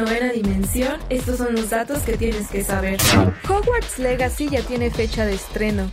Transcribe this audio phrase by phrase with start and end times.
[0.00, 2.98] Novena dimensión, estos son los datos que tienes que saber.
[3.48, 5.90] Hogwarts Legacy ya tiene fecha de estreno.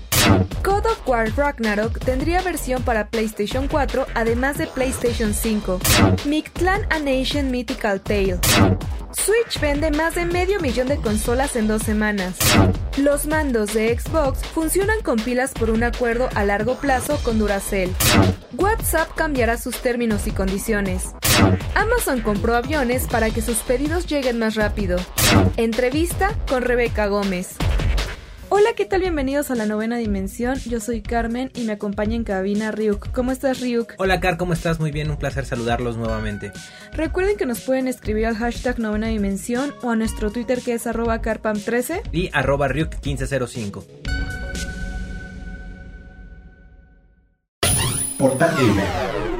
[0.64, 5.80] God of War Ragnarok tendría versión para PlayStation 4, además de PlayStation 5.
[6.26, 8.40] Mictlan A Nation Mythical Tale.
[9.12, 12.36] Switch vende más de medio millón de consolas en dos semanas.
[12.98, 17.92] Los mandos de Xbox funcionan con pilas por un acuerdo a largo plazo con Duracell.
[18.56, 21.14] WhatsApp cambiará sus términos y condiciones.
[21.76, 24.98] Amazon compró aviones para que sus pedidos lleguen más rápido.
[25.58, 27.58] Entrevista con Rebeca Gómez.
[28.50, 29.02] Hola, ¿qué tal?
[29.02, 30.58] Bienvenidos a la novena dimensión.
[30.60, 33.12] Yo soy Carmen y me acompaña en cabina Ryuk.
[33.12, 33.96] ¿Cómo estás, Ryuk?
[33.98, 34.80] Hola, Car, ¿cómo estás?
[34.80, 36.54] Muy bien, un placer saludarlos nuevamente.
[36.94, 40.88] Recuerden que nos pueden escribir al hashtag novena dimensión o a nuestro Twitter que es
[40.88, 44.07] arroba carpam13 y arroba Ryuk1505.
[48.18, 49.37] Portal Gamer.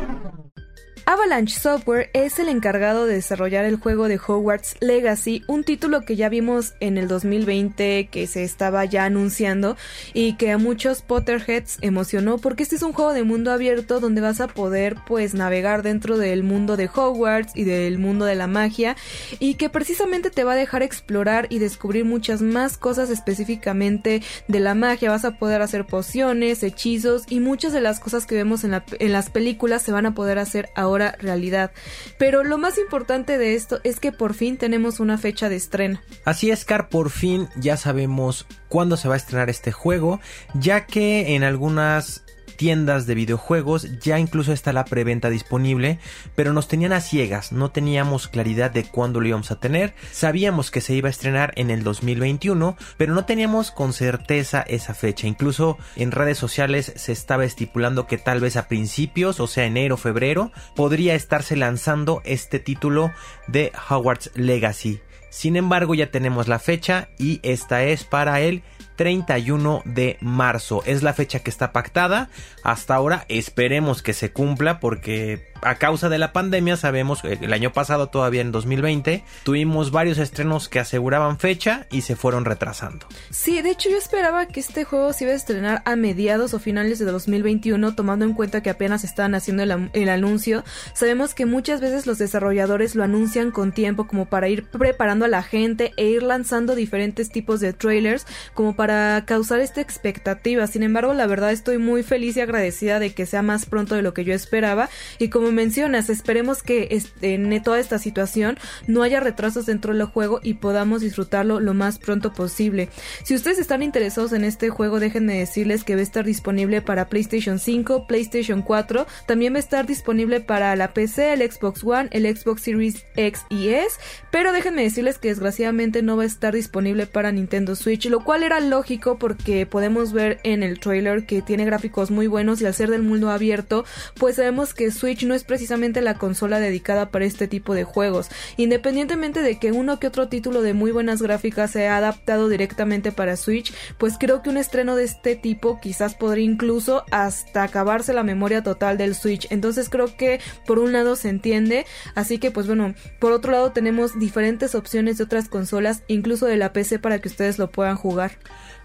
[1.10, 6.18] Avalanche Software es el encargado de desarrollar el juego de Hogwarts Legacy, un título que
[6.18, 9.78] ya vimos en el 2020 que se estaba ya anunciando
[10.14, 14.20] y que a muchos Potterheads emocionó porque este es un juego de mundo abierto donde
[14.20, 18.48] vas a poder pues navegar dentro del mundo de Hogwarts y del mundo de la
[18.48, 18.98] magia
[19.40, 24.60] y que precisamente te va a dejar explorar y descubrir muchas más cosas específicamente de
[24.60, 28.66] la magia, vas a poder hacer pociones, hechizos y muchas de las cosas que vemos
[28.66, 31.72] en, la, en las películas se van a poder hacer ahora realidad.
[32.18, 36.00] Pero lo más importante de esto es que por fin tenemos una fecha de estreno.
[36.26, 40.20] Así es, Car, por fin ya sabemos cuándo se va a estrenar este juego,
[40.54, 42.24] ya que en algunas
[42.58, 46.00] tiendas de videojuegos ya incluso está la preventa disponible,
[46.36, 50.72] pero nos tenían a ciegas, no teníamos claridad de cuándo lo íbamos a tener, sabíamos
[50.72, 55.28] que se iba a estrenar en el 2021, pero no teníamos con certeza esa fecha,
[55.28, 59.96] incluso en redes sociales se estaba estipulando que tal vez a principios, o sea enero,
[59.96, 63.12] febrero, podría estarse lanzando este título
[63.48, 65.00] de Hogwarts Legacy.
[65.30, 68.64] Sin embargo, ya tenemos la fecha y esta es para el
[68.98, 70.84] 31 de marzo.
[70.86, 72.30] Es la fecha que está pactada.
[72.64, 77.54] Hasta ahora esperemos que se cumpla porque a causa de la pandemia sabemos que el
[77.54, 83.08] año pasado todavía en 2020 tuvimos varios estrenos que aseguraban fecha y se fueron retrasando.
[83.30, 86.60] Sí, de hecho yo esperaba que este juego se iba a estrenar a mediados o
[86.60, 90.64] finales de 2021 tomando en cuenta que apenas estaban haciendo el, el anuncio.
[90.94, 95.30] Sabemos que muchas veces los desarrolladores lo anuncian con tiempo como para ir preparando a
[95.30, 100.66] la gente e ir lanzando diferentes tipos de trailers como para para causar esta expectativa.
[100.66, 104.02] Sin embargo, la verdad estoy muy feliz y agradecida de que sea más pronto de
[104.02, 104.90] lo que yo esperaba.
[105.20, 110.40] Y como mencionas, esperemos que en toda esta situación no haya retrasos dentro del juego
[110.42, 112.88] y podamos disfrutarlo lo más pronto posible.
[113.26, 117.10] Si ustedes están interesados en este juego, déjenme decirles que va a estar disponible para
[117.10, 122.08] PlayStation 5, PlayStation 4, también va a estar disponible para la PC, el Xbox One,
[122.14, 124.00] el Xbox Series X y S,
[124.32, 128.44] pero déjenme decirles que desgraciadamente no va a estar disponible para Nintendo Switch, lo cual
[128.44, 132.66] era lo lógico porque podemos ver en el trailer que tiene gráficos muy buenos y
[132.68, 133.86] al ser del mundo abierto,
[134.20, 138.30] pues sabemos que Switch no es precisamente la consola dedicada para este tipo de juegos.
[138.56, 143.12] Independientemente de que uno que otro título de muy buenas gráficas se ha adaptado directamente
[143.12, 148.14] para Switch, pues creo que un estreno de este tipo quizás podría incluso hasta acabarse
[148.14, 149.48] la memoria total del Switch.
[149.50, 153.72] Entonces creo que por un lado se entiende, así que pues bueno, por otro lado
[153.72, 157.96] tenemos diferentes opciones de otras consolas, incluso de la PC para que ustedes lo puedan
[157.96, 158.38] jugar.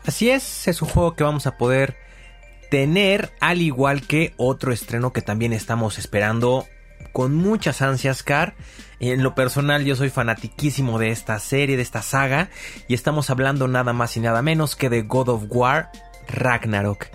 [0.06, 1.96] Así es, es un juego que vamos a poder
[2.70, 6.66] tener, al igual que otro estreno que también estamos esperando
[7.12, 8.54] con muchas ansias, Car.
[8.98, 12.50] En lo personal yo soy fanatiquísimo de esta serie, de esta saga,
[12.88, 15.90] y estamos hablando nada más y nada menos que de God of War
[16.28, 17.06] Ragnarok.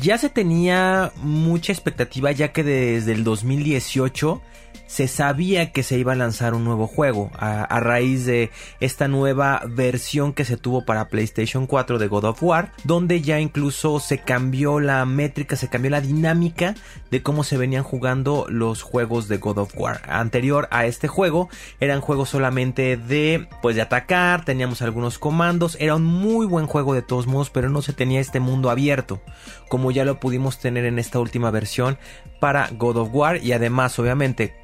[0.00, 4.42] Ya se tenía mucha expectativa ya que desde el 2018
[4.86, 8.50] se sabía que se iba a lanzar un nuevo juego a, raíz de
[8.80, 13.40] esta nueva versión que se tuvo para PlayStation 4 de God of War, donde ya
[13.40, 16.74] incluso se cambió la métrica, se cambió la dinámica
[17.10, 20.02] de cómo se venían jugando los juegos de God of War.
[20.08, 21.48] Anterior a este juego
[21.80, 26.94] eran juegos solamente de pues de atacar, teníamos algunos comandos, era un muy buen juego
[26.94, 29.20] de todos modos, pero no se tenía este mundo abierto,
[29.68, 31.98] como ya lo pudimos tener en esta última versión
[32.40, 34.54] para God of War y además obviamente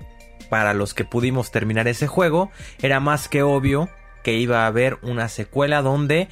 [0.52, 2.50] para los que pudimos terminar ese juego,
[2.82, 3.88] era más que obvio
[4.22, 6.28] que iba a haber una secuela donde,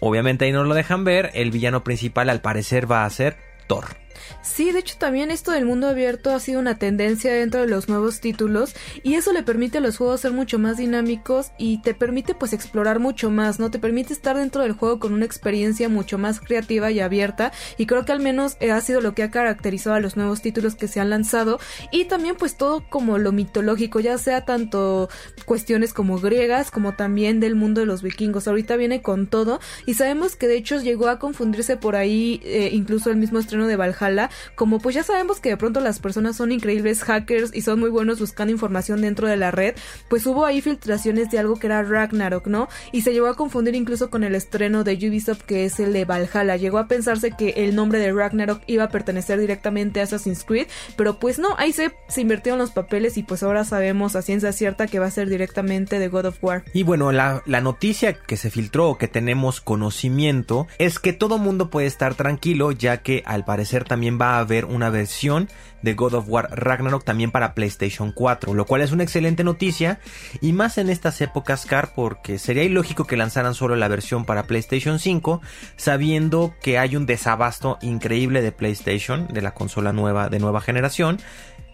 [0.00, 3.36] obviamente ahí no lo dejan ver, el villano principal al parecer va a ser
[3.66, 3.99] Thor.
[4.42, 7.88] Sí, de hecho también esto del mundo abierto ha sido una tendencia dentro de los
[7.88, 11.94] nuevos títulos y eso le permite a los juegos ser mucho más dinámicos y te
[11.94, 13.70] permite pues explorar mucho más, ¿no?
[13.70, 17.86] Te permite estar dentro del juego con una experiencia mucho más creativa y abierta y
[17.86, 20.74] creo que al menos eh, ha sido lo que ha caracterizado a los nuevos títulos
[20.74, 25.08] que se han lanzado y también pues todo como lo mitológico, ya sea tanto
[25.44, 28.48] cuestiones como griegas como también del mundo de los vikingos.
[28.48, 32.70] Ahorita viene con todo y sabemos que de hecho llegó a confundirse por ahí eh,
[32.72, 34.09] incluso el mismo estreno de Valhalla
[34.54, 37.90] como pues ya sabemos que de pronto las personas son increíbles hackers y son muy
[37.90, 39.74] buenos buscando información dentro de la red,
[40.08, 42.68] pues hubo ahí filtraciones de algo que era Ragnarok, ¿no?
[42.92, 46.04] Y se llegó a confundir incluso con el estreno de Ubisoft que es el de
[46.04, 46.56] Valhalla.
[46.56, 50.66] Llegó a pensarse que el nombre de Ragnarok iba a pertenecer directamente a Assassin's Creed,
[50.96, 54.52] pero pues no, ahí se, se invirtieron los papeles y pues ahora sabemos a ciencia
[54.52, 56.64] cierta que va a ser directamente de God of War.
[56.72, 61.70] Y bueno, la, la noticia que se filtró, que tenemos conocimiento, es que todo mundo
[61.70, 65.48] puede estar tranquilo ya que al parecer también va a haber una versión
[65.82, 69.98] de God of War Ragnarok también para PlayStation 4, lo cual es una excelente noticia.
[70.40, 74.44] Y más en estas épocas Car porque sería ilógico que lanzaran solo la versión para
[74.44, 75.40] PlayStation 5
[75.76, 81.18] sabiendo que hay un desabasto increíble de PlayStation, de la consola nueva de nueva generación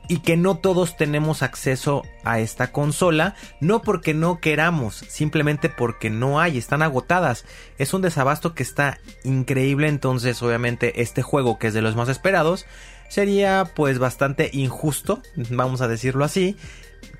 [0.08, 6.10] y que no todos tenemos acceso a esta consola, no porque no queramos, simplemente porque
[6.10, 7.44] no hay, están agotadas.
[7.78, 12.08] Es un desabasto que está increíble, entonces obviamente este juego que es de los más
[12.08, 12.66] esperados
[13.08, 16.56] sería pues bastante injusto, vamos a decirlo así,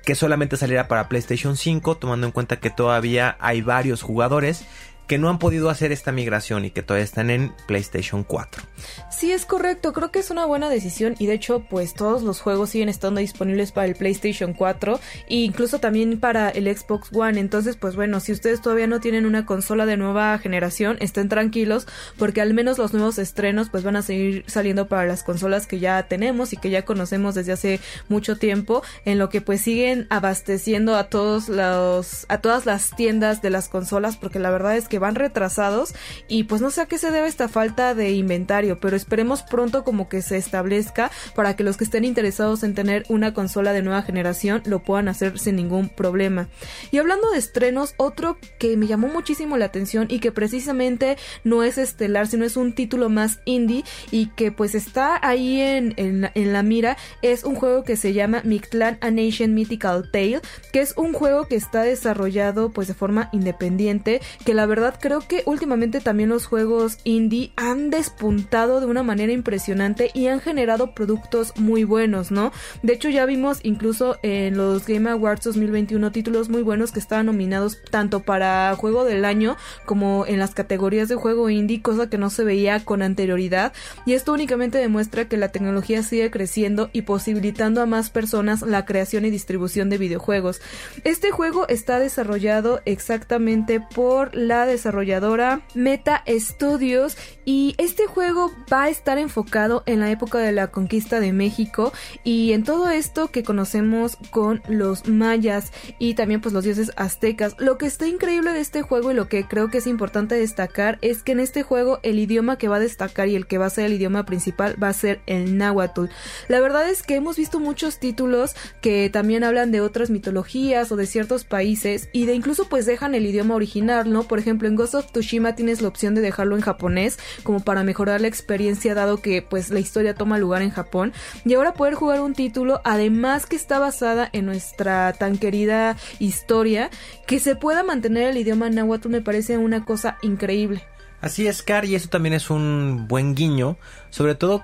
[0.03, 4.65] que solamente saliera para PlayStation 5, tomando en cuenta que todavía hay varios jugadores
[5.07, 8.63] que no han podido hacer esta migración y que todavía están en PlayStation 4.
[9.09, 12.41] Sí, es correcto, creo que es una buena decisión y de hecho pues todos los
[12.41, 14.99] juegos siguen estando disponibles para el PlayStation 4
[15.29, 19.25] e incluso también para el Xbox One, entonces pues bueno, si ustedes todavía no tienen
[19.25, 21.87] una consola de nueva generación, estén tranquilos
[22.17, 25.79] porque al menos los nuevos estrenos pues van a seguir saliendo para las consolas que
[25.79, 30.07] ya tenemos y que ya conocemos desde hace mucho tiempo, en lo que pues siguen
[30.09, 34.87] abasteciendo a todos los a todas las tiendas de las consolas porque la verdad es
[34.87, 35.93] que van retrasados
[36.27, 39.83] y pues no sé a qué se debe esta falta de inventario, pero esperemos pronto
[39.83, 43.81] como que se establezca para que los que estén interesados en tener una consola de
[43.81, 46.47] nueva generación lo puedan hacer sin ningún problema.
[46.91, 51.63] Y hablando de estrenos, otro que me llamó muchísimo la atención y que precisamente no
[51.63, 56.53] es estelar, sino es un título más indie y que pues está ahí en, en,
[56.53, 60.41] la mira, es un juego que se llama Mictlan A Nation Mythical Tale,
[60.71, 65.21] que es un juego que está desarrollado pues de forma independiente, que la verdad creo
[65.21, 70.93] que últimamente también los juegos indie han despuntado de una manera impresionante y han generado
[70.93, 72.51] productos muy buenos, ¿no?
[72.83, 77.25] De hecho ya vimos incluso en los Game Awards 2021 títulos muy buenos que estaban
[77.25, 82.17] nominados tanto para juego del año como en las categorías de juego indie, cosa que
[82.17, 83.73] no se veía con anterioridad
[84.05, 88.85] y esto únicamente demuestra que la tecnología sigue creciendo y posibilitando a más personas la
[88.85, 90.61] creación y distribución de videojuegos.
[91.03, 98.89] Este juego está desarrollado exactamente por la desarrolladora Meta Studios y este juego va a
[98.89, 101.91] estar enfocado en la época de la conquista de México
[102.23, 107.55] y en todo esto que conocemos con los mayas y también pues los dioses aztecas.
[107.57, 110.99] Lo que está increíble de este juego y lo que creo que es importante destacar
[111.01, 113.65] es que en este juego el idioma que va a destacar y el que va
[113.65, 116.05] a ser el idioma principal va a ser el náhuatl.
[116.47, 120.95] La verdad es que hemos visto muchos títulos que también hablan de otras mitologías o
[120.95, 124.23] de ciertos países y de incluso pues dejan el idioma original, ¿no?
[124.23, 127.83] Por ejemplo, en Ghost of Tsushima tienes la opción de dejarlo en japonés como para
[127.83, 131.13] mejorar la experiencia dado que pues la historia toma lugar en Japón
[131.45, 136.89] y ahora poder jugar un título además que está basada en nuestra tan querida historia
[137.27, 140.83] que se pueda mantener el idioma náhuatl me parece una cosa increíble.
[141.21, 143.77] Así es, Car, y eso también es un buen guiño,
[144.11, 144.63] sobre todo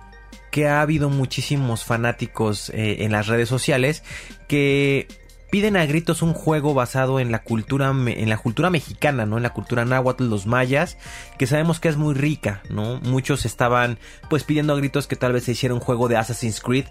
[0.51, 4.03] que ha habido muchísimos fanáticos eh, en las redes sociales
[4.47, 5.07] que
[5.53, 9.37] piden a gritos un juego basado en la cultura en la cultura mexicana, ¿no?
[9.37, 10.97] En la cultura náhuatl, los mayas,
[11.37, 12.99] que sabemos que es muy rica, ¿no?
[13.01, 13.99] Muchos estaban
[14.31, 16.85] pues pidiendo a gritos que tal vez se hiciera un juego de Assassin's Creed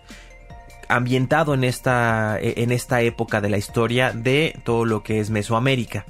[0.88, 6.07] ambientado en esta, en esta época de la historia de todo lo que es Mesoamérica.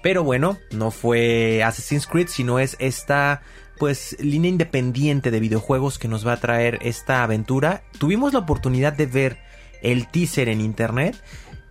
[0.00, 3.42] Pero bueno, no fue Assassin's Creed, sino es esta
[3.78, 7.82] pues línea independiente de videojuegos que nos va a traer esta aventura.
[7.98, 9.38] Tuvimos la oportunidad de ver
[9.82, 11.16] el teaser en internet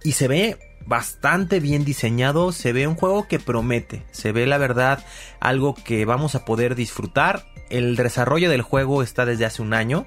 [0.05, 4.59] y se ve bastante bien diseñado, se ve un juego que promete, se ve la
[4.59, 5.03] verdad
[5.39, 7.47] algo que vamos a poder disfrutar.
[7.71, 10.05] El desarrollo del juego está desde hace un año,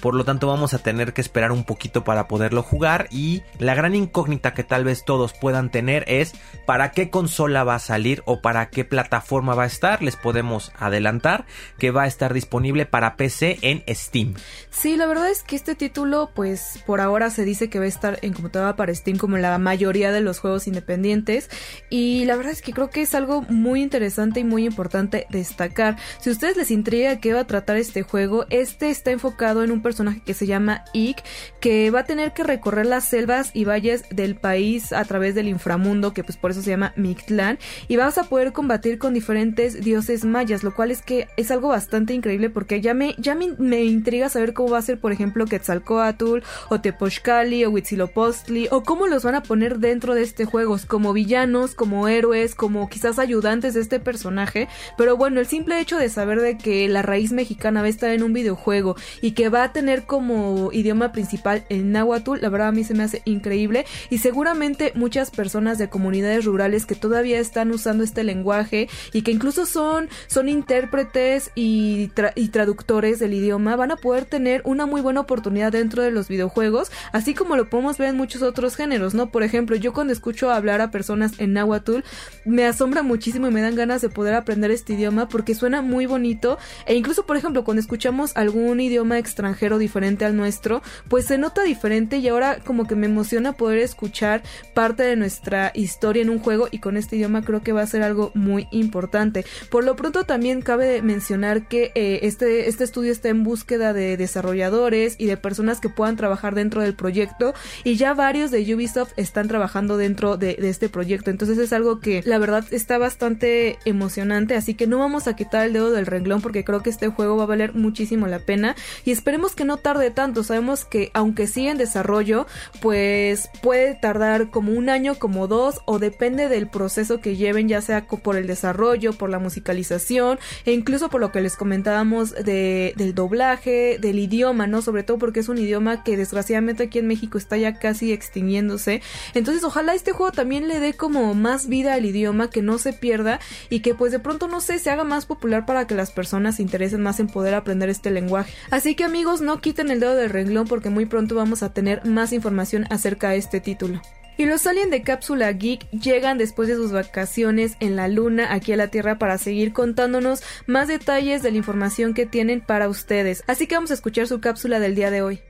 [0.00, 3.74] por lo tanto vamos a tener que esperar un poquito para poderlo jugar y la
[3.74, 6.34] gran incógnita que tal vez todos puedan tener es
[6.66, 10.02] para qué consola va a salir o para qué plataforma va a estar.
[10.02, 11.46] Les podemos adelantar
[11.78, 14.34] que va a estar disponible para PC en Steam.
[14.70, 17.88] Sí, la verdad es que este título pues por ahora se dice que va a
[17.88, 21.50] estar en computadora para Steam como la mayoría de los juegos independientes
[21.90, 25.96] y la verdad es que creo que es algo muy interesante y muy importante destacar.
[26.20, 29.72] Si a ustedes les intriga qué va a tratar este juego, este está enfocado en
[29.72, 31.22] un personaje que se llama Ikk,
[31.60, 35.48] que va a tener que recorrer las selvas y valles del país a través del
[35.48, 39.82] inframundo, que pues por eso se llama Mictlán, y vas a poder combatir con diferentes
[39.82, 43.84] dioses mayas, lo cual es que es algo bastante increíble porque ya me, ya me,
[43.84, 49.06] intriga saber cómo va a ser, por ejemplo, Quetzalcoatl, o Tepochcali, o Huitzilopochtli, o cómo
[49.06, 53.72] los van a poner dentro de este juego, como villanos, como héroes, como quizás ayudantes
[53.72, 54.68] de este personaje,
[54.98, 58.10] pero bueno, el simple hecho de saber de que la raíz mexicana va a estar
[58.10, 62.66] en un videojuego y que va a tener como idioma principal el náhuatl, la verdad
[62.66, 67.38] a mí se me hace increíble y seguramente muchas personas de comunidades rurales que todavía
[67.38, 73.76] están usando este lenguaje y que incluso son, son intérpretes y, y traductores del idioma
[73.76, 77.70] van a poder tener una muy buena oportunidad dentro de los videojuegos, así como lo
[77.70, 79.30] podemos ver en muchos otros géneros, ¿no?
[79.30, 82.00] Por ejemplo, yo cuando escucho hablar a personas en náhuatl
[82.44, 86.06] me asombra muchísimo y me dan ganas de poder aprender este idioma porque suena muy
[86.06, 91.38] bonito e incluso, por ejemplo, cuando escuchamos algún idioma extranjero diferente al nuestro, pues se
[91.38, 94.42] nota diferente y ahora como que me emociona poder escuchar
[94.74, 97.86] parte de nuestra historia en un juego y con este idioma creo que va a
[97.86, 99.44] ser algo muy importante.
[99.70, 104.16] Por lo pronto también cabe mencionar que eh, este, este estudio está en búsqueda de
[104.16, 109.12] desarrolladores y de personas que puedan trabajar dentro del proyecto y ya varios de Ubisoft
[109.16, 111.30] están trabajando dentro de, de este proyecto.
[111.30, 115.66] Entonces es algo que la verdad está bastante emocionante, así que no vamos a quitar
[115.66, 118.76] el dedo del renglón porque creo que este juego va a valer muchísimo la pena
[119.04, 120.42] y esperemos que no tarde tanto.
[120.42, 122.46] Sabemos que aunque sigue en desarrollo,
[122.80, 127.80] pues puede tardar como un año, como dos, o depende del proceso que lleven, ya
[127.80, 132.94] sea por el desarrollo, por la musicalización, e incluso por lo que les comentábamos de,
[132.96, 134.82] del doblaje, del idioma, ¿no?
[134.82, 139.02] Sobre todo porque es un idioma que desgraciadamente aquí en México está ya casi extinguiéndose.
[139.34, 142.92] Entonces, ojalá este juego también le dé como más vida al idioma, que no se
[142.92, 143.40] pierda
[143.70, 146.56] y que pues de pronto, no sé, se haga más popular para que las personas
[146.56, 148.52] se interesen más en poder aprender este lenguaje.
[148.70, 152.04] Así que amigos, no quiten el dedo del renglón porque muy pronto vamos a tener
[152.04, 154.00] más información acerca de este título.
[154.36, 158.72] Y los aliens de Cápsula Geek llegan después de sus vacaciones en la luna aquí
[158.72, 163.42] a la Tierra para seguir contándonos más detalles de la información que tienen para ustedes.
[163.48, 165.40] Así que vamos a escuchar su cápsula del día de hoy.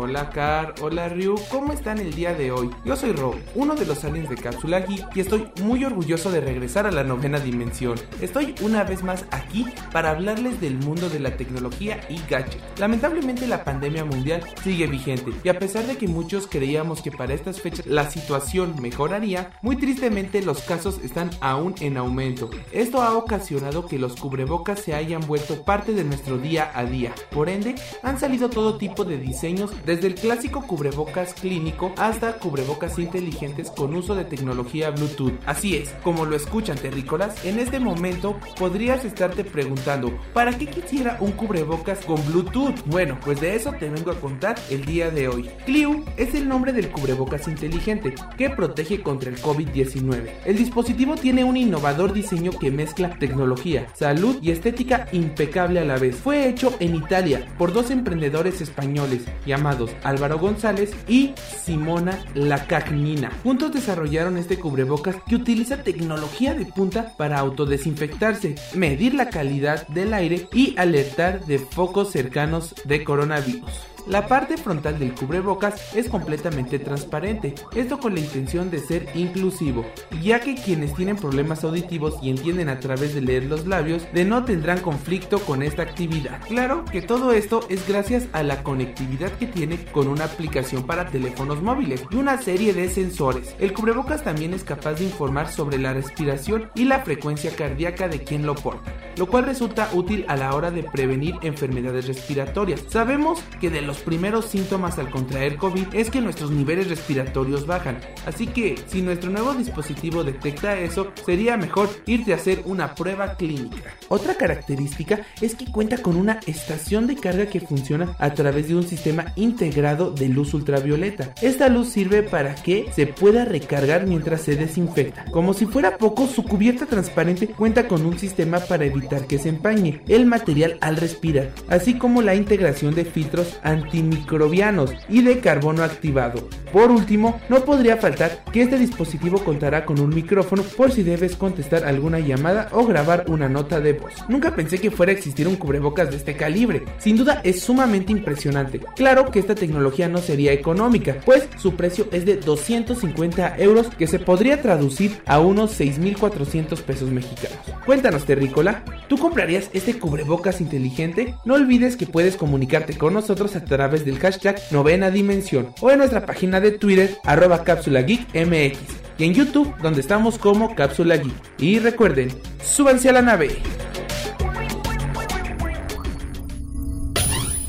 [0.00, 2.70] Hola Car, hola Ryu, ¿cómo están el día de hoy?
[2.84, 6.40] Yo soy Rob, uno de los aliens de Cápsula Geek y estoy muy orgulloso de
[6.40, 7.98] regresar a la novena dimensión.
[8.20, 12.62] Estoy una vez más aquí para hablarles del mundo de la tecnología y gadgets.
[12.78, 17.34] Lamentablemente la pandemia mundial sigue vigente y a pesar de que muchos creíamos que para
[17.34, 22.50] estas fechas la situación mejoraría, muy tristemente los casos están aún en aumento.
[22.70, 27.12] Esto ha ocasionado que los cubrebocas se hayan vuelto parte de nuestro día a día.
[27.32, 27.74] Por ende,
[28.04, 33.96] han salido todo tipo de diseños desde el clásico cubrebocas clínico hasta cubrebocas inteligentes con
[33.96, 35.32] uso de tecnología Bluetooth.
[35.46, 41.16] Así es, como lo escuchan terrícolas, en este momento podrías estarte preguntando, ¿para qué quisiera
[41.20, 42.74] un cubrebocas con Bluetooth?
[42.84, 45.48] Bueno, pues de eso te vengo a contar el día de hoy.
[45.64, 50.28] Clio es el nombre del cubrebocas inteligente que protege contra el COVID-19.
[50.44, 55.96] El dispositivo tiene un innovador diseño que mezcla tecnología, salud y estética impecable a la
[55.96, 56.16] vez.
[56.16, 63.30] Fue hecho en Italia por dos emprendedores españoles llamados Álvaro González y Simona Lacagnina.
[63.42, 70.14] Juntos desarrollaron este cubrebocas que utiliza tecnología de punta para autodesinfectarse, medir la calidad del
[70.14, 73.87] aire y alertar de focos cercanos de coronavirus.
[74.08, 79.84] La parte frontal del cubrebocas es completamente transparente, esto con la intención de ser inclusivo,
[80.22, 84.24] ya que quienes tienen problemas auditivos y entienden a través de leer los labios de
[84.24, 86.40] no tendrán conflicto con esta actividad.
[86.46, 91.10] Claro que todo esto es gracias a la conectividad que tiene con una aplicación para
[91.10, 93.54] teléfonos móviles y una serie de sensores.
[93.58, 98.24] El cubrebocas también es capaz de informar sobre la respiración y la frecuencia cardíaca de
[98.24, 102.84] quien lo porta, lo cual resulta útil a la hora de prevenir enfermedades respiratorias.
[102.88, 107.98] Sabemos que de los primeros síntomas al contraer COVID es que nuestros niveles respiratorios bajan,
[108.26, 113.34] así que si nuestro nuevo dispositivo detecta eso, sería mejor irte a hacer una prueba
[113.34, 113.94] clínica.
[114.08, 118.76] Otra característica es que cuenta con una estación de carga que funciona a través de
[118.76, 121.34] un sistema integrado de luz ultravioleta.
[121.42, 125.24] Esta luz sirve para que se pueda recargar mientras se desinfecta.
[125.30, 129.48] Como si fuera poco, su cubierta transparente cuenta con un sistema para evitar que se
[129.48, 135.82] empañe el material al respirar, así como la integración de filtros antimicrobianos y de carbono
[135.82, 136.48] activado.
[136.72, 141.34] Por último, no podría faltar que este dispositivo contará con un micrófono por si debes
[141.34, 144.12] contestar alguna llamada o grabar una nota de voz.
[144.28, 146.84] Nunca pensé que fuera a existir un cubrebocas de este calibre.
[146.98, 148.80] Sin duda es sumamente impresionante.
[148.96, 154.06] Claro que esta tecnología no sería económica, pues su precio es de 250 euros que
[154.06, 157.58] se podría traducir a unos 6.400 pesos mexicanos.
[157.86, 161.34] Cuéntanos, Terrícola, ¿tú comprarías este cubrebocas inteligente?
[161.46, 165.98] No olvides que puedes comunicarte con nosotros a través del hashtag novena dimensión o en
[165.98, 168.76] nuestra página de Twitter arroba cápsula geek mx
[169.18, 171.34] y en YouTube donde estamos como cápsula geek.
[171.58, 172.28] Y recuerden,
[172.62, 173.56] súbanse a la nave.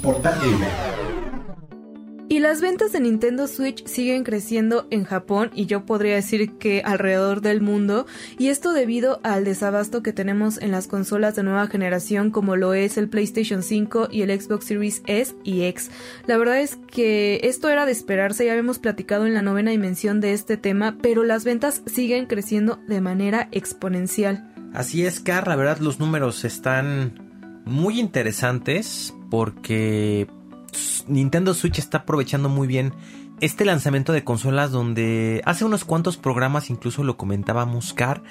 [0.01, 0.98] Portal Gamer.
[2.31, 6.83] Y las ventas de Nintendo Switch siguen creciendo en Japón y yo podría decir que
[6.85, 8.05] alrededor del mundo
[8.37, 12.75] y esto debido al desabasto que tenemos en las consolas de nueva generación como lo
[12.75, 15.89] es el PlayStation 5 y el Xbox Series S y X.
[16.27, 20.21] La verdad es que esto era de esperarse, ya habíamos platicado en la novena dimensión
[20.21, 24.53] de este tema, pero las ventas siguen creciendo de manera exponencial.
[24.71, 30.27] Así es, Car, la verdad los números están muy interesantes porque
[31.07, 32.93] Nintendo Switch está aprovechando muy bien
[33.41, 38.21] este lanzamiento de consolas donde hace unos cuantos programas incluso lo comentaba Muscar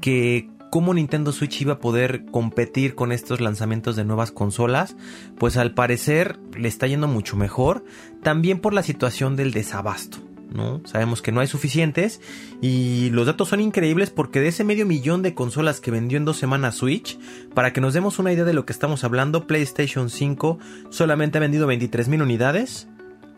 [0.00, 4.96] que cómo Nintendo Switch iba a poder competir con estos lanzamientos de nuevas consolas,
[5.38, 7.84] pues al parecer le está yendo mucho mejor,
[8.22, 10.25] también por la situación del desabasto.
[10.50, 10.80] ¿No?
[10.84, 12.20] Sabemos que no hay suficientes
[12.60, 16.24] y los datos son increíbles porque de ese medio millón de consolas que vendió en
[16.24, 17.18] dos semanas Switch,
[17.54, 20.58] para que nos demos una idea de lo que estamos hablando, PlayStation 5
[20.90, 22.88] solamente ha vendido 23.000 unidades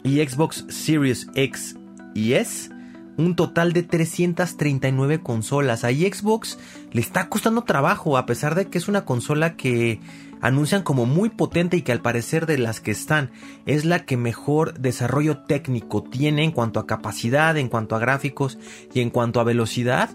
[0.02, 1.76] y Xbox Series X
[2.14, 2.77] y S
[3.18, 5.84] un total de 339 consolas.
[5.84, 6.58] Ahí Xbox
[6.92, 10.00] le está costando trabajo a pesar de que es una consola que
[10.40, 13.32] anuncian como muy potente y que al parecer de las que están
[13.66, 18.56] es la que mejor desarrollo técnico tiene en cuanto a capacidad, en cuanto a gráficos
[18.94, 20.10] y en cuanto a velocidad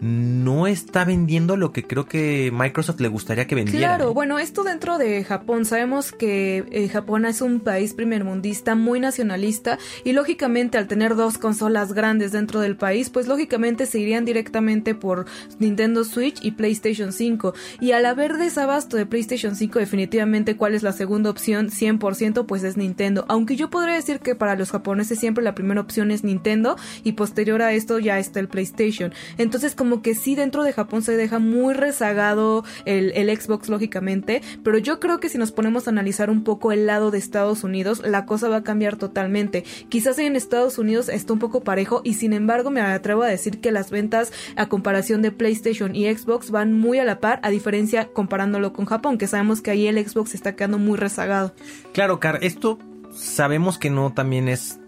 [0.00, 3.96] no está vendiendo lo que creo que Microsoft le gustaría que vendiera.
[3.96, 9.00] Claro, bueno, esto dentro de Japón, sabemos que eh, Japón es un país primermundista muy
[9.00, 14.24] nacionalista y lógicamente al tener dos consolas grandes dentro del país, pues lógicamente se irían
[14.24, 15.26] directamente por
[15.58, 20.82] Nintendo Switch y PlayStation 5 y al haber desabasto de PlayStation 5 definitivamente cuál es
[20.82, 25.18] la segunda opción 100% pues es Nintendo, aunque yo podría decir que para los japoneses
[25.18, 29.12] siempre la primera opción es Nintendo y posterior a esto ya está el PlayStation.
[29.38, 34.78] Entonces como que sí dentro de Japón se deja muy rezagado el, Xbox lógicamente, pero
[34.78, 38.00] yo creo que si nos ponemos a analizar un poco el lado de Estados Unidos,
[38.02, 39.62] la cosa va a cambiar totalmente.
[39.90, 43.60] Quizás en Estados Unidos está un poco parejo y sin embargo me atrevo a decir
[43.60, 47.50] que las ventas a comparación de PlayStation y Xbox van muy a la par, a
[47.50, 51.52] diferencia comparándolo con Japón, que sabemos que ahí el Xbox está quedando muy rezagado.
[51.92, 52.78] Claro, Car, esto
[53.12, 54.80] sabemos que no también es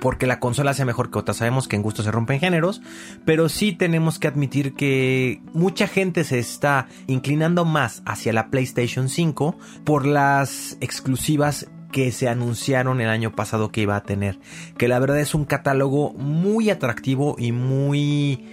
[0.00, 1.34] porque la consola sea mejor que otra.
[1.34, 2.80] Sabemos que en gusto se rompen géneros,
[3.24, 9.08] pero sí tenemos que admitir que mucha gente se está inclinando más hacia la PlayStation
[9.08, 14.38] 5 por las exclusivas que se anunciaron el año pasado que iba a tener.
[14.76, 18.44] Que la verdad es un catálogo muy atractivo y muy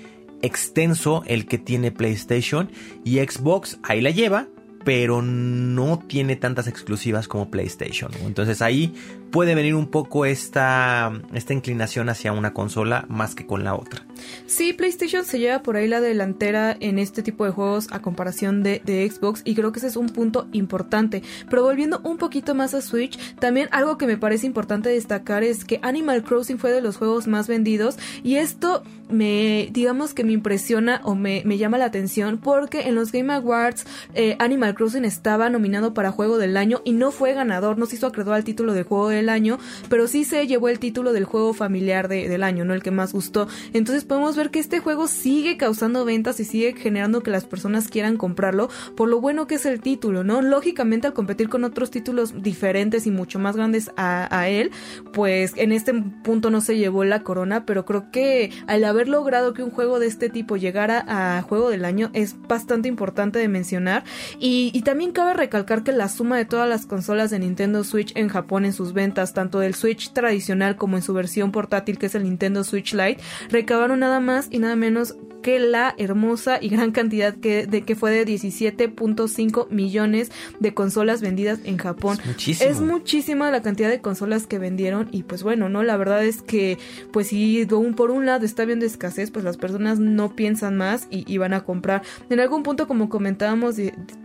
[0.42, 2.72] extenso el que tiene PlayStation
[3.04, 4.48] y Xbox ahí la lleva
[4.86, 8.12] pero no tiene tantas exclusivas como PlayStation.
[8.24, 8.94] Entonces ahí
[9.36, 14.06] puede venir un poco esta, esta inclinación hacia una consola más que con la otra.
[14.46, 18.64] Sí, PlayStation se lleva por ahí la delantera en este tipo de juegos a comparación
[18.64, 21.22] de, de, Xbox y creo que ese es un punto importante.
[21.50, 25.66] Pero volviendo un poquito más a Switch, también algo que me parece importante destacar es
[25.66, 30.32] que Animal Crossing fue de los juegos más vendidos y esto me, digamos que me
[30.32, 35.06] impresiona o me, me llama la atención porque en los Game Awards eh, Animal Crossing
[35.06, 38.44] estaba nominado para Juego del Año y no fue ganador, no se hizo acreedor al
[38.44, 39.60] título de Juego Año,
[39.90, 42.74] pero sí se llevó el título del juego familiar de, del año, ¿no?
[42.74, 43.48] El que más gustó.
[43.74, 47.88] Entonces podemos ver que este juego sigue causando ventas y sigue generando que las personas
[47.88, 50.42] quieran comprarlo por lo bueno que es el título, ¿no?
[50.42, 54.72] Lógicamente al competir con otros títulos diferentes y mucho más grandes a, él,
[55.14, 59.54] pues en este punto no se llevó la corona, pero creo que al haber logrado
[59.54, 63.48] que un juego de este tipo llegara a juego del año es bastante importante de
[63.48, 64.04] mencionar
[64.40, 68.30] y también cabe recalcar que la suma de todas las consolas de Nintendo Switch en
[68.30, 72.16] Japón en sus ventas, tanto del Switch tradicional como en su versión portátil que es
[72.16, 76.92] el Nintendo Switch Lite, recabaron nada más y nada menos que la hermosa y gran
[76.92, 82.18] cantidad que, de que fue de 17.5 millones de consolas vendidas en Japón.
[82.20, 82.72] Es muchísimo.
[82.72, 85.84] Es muchísima la cantidad de consolas que vendieron y pues bueno, ¿no?
[85.84, 86.80] La verdad es que
[87.14, 87.64] pues si
[87.96, 91.54] por un lado está viendo escasez, pues las personas no piensan más y, y van
[91.54, 92.02] a comprar.
[92.32, 93.76] En algún punto como comentábamos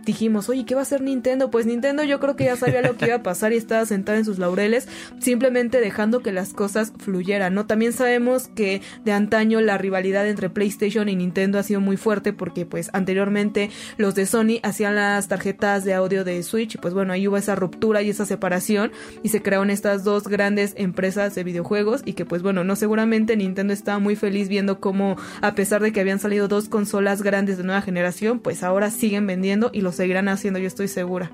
[0.03, 1.51] dijimos, oye, ¿qué va a hacer Nintendo?
[1.51, 4.17] Pues Nintendo yo creo que ya sabía lo que iba a pasar y estaba sentada
[4.17, 4.70] en sus laureles,
[5.19, 7.65] simplemente dejando que las cosas fluyeran, ¿no?
[7.65, 12.33] También sabemos que de antaño la rivalidad entre PlayStation y Nintendo ha sido muy fuerte
[12.33, 16.93] porque pues anteriormente los de Sony hacían las tarjetas de audio de Switch y pues
[16.93, 18.91] bueno, ahí hubo esa ruptura y esa separación
[19.23, 23.35] y se crearon estas dos grandes empresas de videojuegos y que pues bueno, no seguramente
[23.35, 27.57] Nintendo estaba muy feliz viendo cómo a pesar de que habían salido dos consolas grandes
[27.57, 31.31] de nueva generación, pues ahora siguen vendiendo y lo seguirán haciendo, yo estoy segura.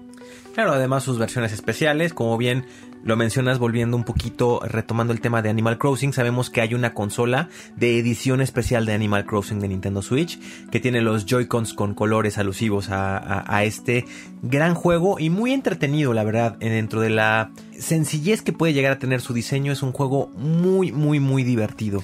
[0.54, 2.65] Claro, además sus versiones especiales, como bien
[3.08, 6.93] lo mencionas volviendo un poquito, retomando el tema de Animal Crossing, sabemos que hay una
[6.93, 10.38] consola de edición especial de Animal Crossing de Nintendo Switch,
[10.72, 14.04] que tiene los Joy-Cons con colores alusivos a, este
[14.41, 19.00] gran juego y muy entretenido, la verdad, dentro de la sencillez que puede llegar a
[19.00, 22.04] tener su diseño, es un juego muy, muy, muy divertido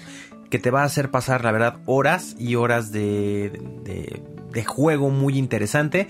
[0.50, 4.22] que te va a hacer pasar, la verdad, horas y horas de, de,
[4.54, 6.08] de juego muy interesante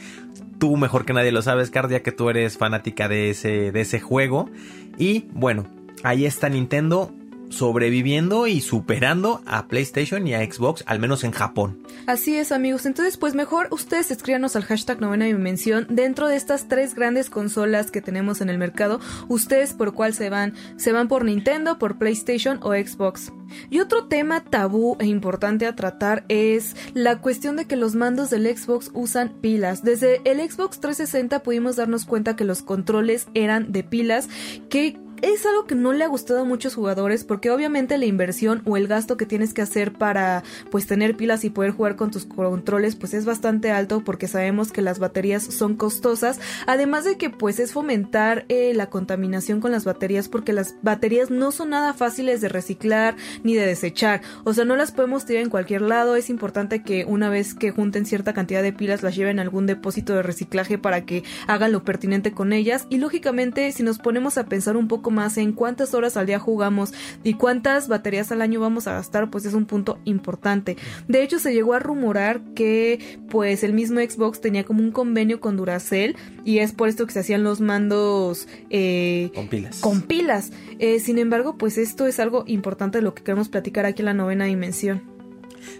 [0.63, 3.99] tú mejor que nadie lo sabes, Cardia, que tú eres fanática de ese, de ese
[3.99, 4.49] juego.
[4.97, 5.65] Y bueno,
[6.03, 7.11] ahí está Nintendo
[7.53, 11.83] sobreviviendo y superando a PlayStation y a Xbox, al menos en Japón.
[12.07, 12.85] Así es, amigos.
[12.85, 17.91] Entonces, pues mejor ustedes escríbanos al hashtag novena dimensión dentro de estas tres grandes consolas
[17.91, 18.99] que tenemos en el mercado.
[19.27, 20.53] Ustedes por cuál se van?
[20.77, 23.31] ¿Se van por Nintendo, por PlayStation o Xbox?
[23.69, 28.29] Y otro tema tabú e importante a tratar es la cuestión de que los mandos
[28.29, 29.83] del Xbox usan pilas.
[29.83, 34.27] Desde el Xbox 360 pudimos darnos cuenta que los controles eran de pilas,
[34.69, 38.61] que es algo que no le ha gustado a muchos jugadores porque obviamente la inversión
[38.65, 42.11] o el gasto que tienes que hacer para pues tener pilas y poder jugar con
[42.11, 46.41] tus controles pues es bastante alto porque sabemos que las baterías son costosas.
[46.67, 51.31] Además de que pues es fomentar eh, la contaminación con las baterías porque las baterías
[51.31, 54.21] no son nada fáciles de reciclar ni de desechar.
[54.43, 56.17] O sea no las podemos tirar en cualquier lado.
[56.17, 59.67] Es importante que una vez que junten cierta cantidad de pilas las lleven a algún
[59.67, 62.87] depósito de reciclaje para que hagan lo pertinente con ellas.
[62.89, 66.39] Y lógicamente si nos ponemos a pensar un poco más en cuántas horas al día
[66.39, 70.77] jugamos y cuántas baterías al año vamos a gastar, pues es un punto importante.
[71.07, 75.39] De hecho, se llegó a rumorar que pues el mismo Xbox tenía como un convenio
[75.39, 79.79] con Duracell y es por esto que se hacían los mandos eh, con pilas.
[79.79, 80.51] Con pilas.
[80.79, 84.07] Eh, sin embargo, pues esto es algo importante de lo que queremos platicar aquí en
[84.07, 85.03] la novena dimensión.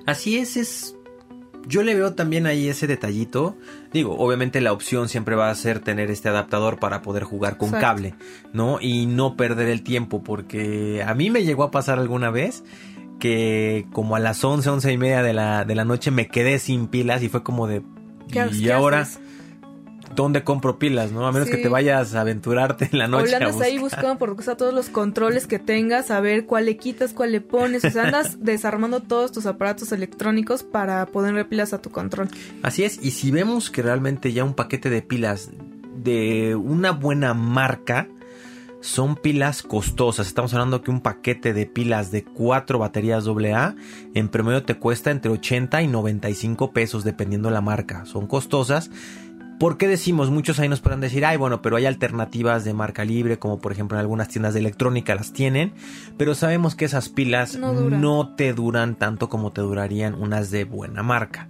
[0.06, 0.96] Así es, es
[1.68, 3.58] yo le veo también ahí ese detallito.
[3.92, 7.70] Digo, obviamente la opción siempre va a ser tener este adaptador para poder jugar con
[7.70, 7.86] Exacto.
[7.88, 8.16] cable,
[8.54, 8.80] ¿no?
[8.82, 12.64] Y no perder el tiempo, porque a mí me llegó a pasar alguna vez
[13.20, 16.60] que como a las 11, 11 y media de la, de la noche me quedé
[16.60, 17.82] sin pilas y fue como de...
[18.30, 19.20] ¿Qué, y qué ahora, haces?
[20.16, 21.26] ¿Dónde compro pilas, no?
[21.28, 21.56] A menos Sí.
[21.56, 23.34] que te vayas a aventurarte en la O noche.
[23.34, 26.66] a andas ahí buscando por o sea, todos los controles que tengas, a ver cuál
[26.66, 27.84] le quitas, cuál le pones.
[27.86, 32.30] O sea, andas desarmando todos tus aparatos electrónicos para ponerle pilas a tu control.
[32.62, 35.50] Así es, y si vemos que realmente ya un paquete de pilas
[35.96, 38.08] de una buena marca
[38.82, 40.28] son pilas costosas.
[40.28, 43.76] Estamos hablando que un paquete de pilas de 4 baterías AA
[44.14, 48.06] en promedio te cuesta entre 80 y 95 pesos dependiendo la marca.
[48.06, 48.92] Son costosas.
[49.60, 50.30] ¿Por qué decimos?
[50.30, 53.72] Muchos ahí nos podrán decir, ay, bueno, pero hay alternativas de marca libre, como por
[53.72, 55.74] ejemplo en algunas tiendas de electrónica las tienen,
[56.18, 61.04] pero sabemos que esas pilas No te duran tanto como te durarían unas de buena
[61.04, 61.50] marca.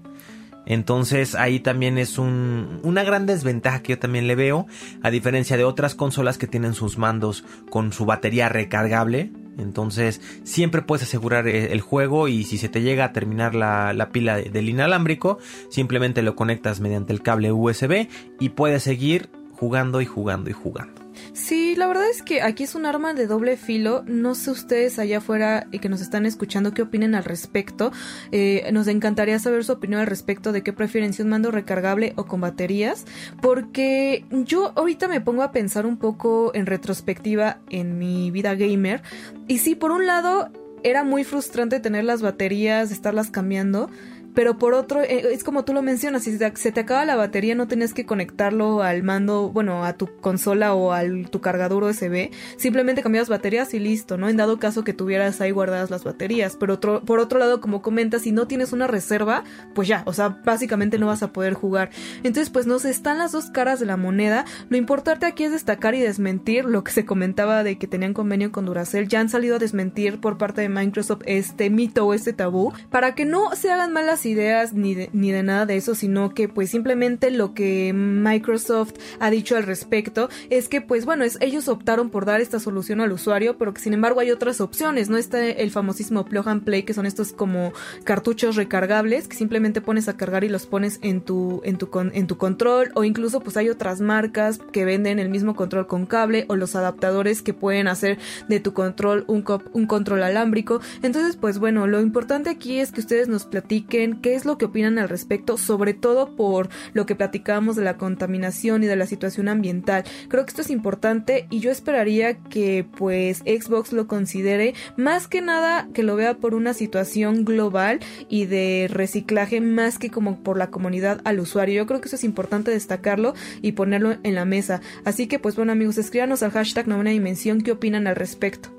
[0.65, 4.65] Entonces ahí también es un, una gran desventaja que yo también le veo,
[5.01, 9.31] a diferencia de otras consolas que tienen sus mandos con su batería recargable.
[9.57, 13.93] Entonces siempre puedes asegurar eh, el juego y si se te llega a terminar la,
[13.93, 15.37] la pila de- del inalámbrico,
[15.69, 18.07] simplemente lo conectas mediante el cable USB
[18.39, 21.02] y puedes seguir jugando y jugando y jugando.
[21.33, 24.03] Sí, la verdad es que aquí es un arma de doble filo.
[24.05, 27.91] No sé ustedes allá afuera y que nos están escuchando qué opinen al respecto.
[28.31, 32.13] Eh, nos encantaría saber su opinión al respecto de qué prefieren, si un mando recargable
[32.15, 33.05] o con baterías.
[33.41, 39.01] Porque yo ahorita me pongo a pensar un poco en retrospectiva en mi vida gamer.
[39.47, 40.49] Y sí, por un lado
[40.83, 43.89] era muy frustrante tener las baterías, estarlas cambiando
[44.33, 47.55] pero por otro, eh, es como tú lo mencionas, si se te acaba la batería
[47.55, 52.31] no tenías que conectarlo al mando, bueno, a tu consola o a tu cargador USB,
[52.57, 54.29] simplemente cambiabas baterías y listo, ¿no?
[54.29, 57.81] En dado caso que tuvieras ahí guardadas las baterías, pero otro, por otro lado, como
[57.81, 59.43] comentas, si no tienes una reserva,
[59.75, 61.89] pues ya, o sea, básicamente no vas a poder jugar.
[62.17, 65.51] Entonces, pues no sé, están las dos caras de la moneda, lo importante aquí es
[65.51, 69.29] destacar y desmentir lo que se comentaba de que tenían convenio con Duracell, ya han
[69.29, 73.55] salido a desmentir por parte de Microsoft este mito o este tabú, para que no
[73.55, 77.31] se hagan malas ideas ni de, ni de nada de eso, sino que pues simplemente
[77.31, 82.25] lo que Microsoft ha dicho al respecto es que pues bueno, es, ellos optaron por
[82.25, 85.71] dar esta solución al usuario, pero que sin embargo hay otras opciones, no está el
[85.71, 90.43] famosísimo Plug and Play, que son estos como cartuchos recargables que simplemente pones a cargar
[90.43, 94.01] y los pones en tu, en tu, en tu control, o incluso pues hay otras
[94.01, 98.59] marcas que venden el mismo control con cable, o los adaptadores que pueden hacer de
[98.59, 100.81] tu control un, un control alámbrico.
[101.01, 104.65] Entonces pues bueno, lo importante aquí es que ustedes nos platiquen qué es lo que
[104.65, 109.05] opinan al respecto, sobre todo por lo que platicábamos de la contaminación y de la
[109.05, 110.03] situación ambiental.
[110.27, 115.41] Creo que esto es importante y yo esperaría que pues Xbox lo considere más que
[115.41, 117.99] nada que lo vea por una situación global
[118.29, 121.75] y de reciclaje más que como por la comunidad al usuario.
[121.75, 124.81] Yo creo que eso es importante destacarlo y ponerlo en la mesa.
[125.05, 128.69] Así que pues bueno amigos, escríbanos al hashtag novena dimensión qué opinan al respecto.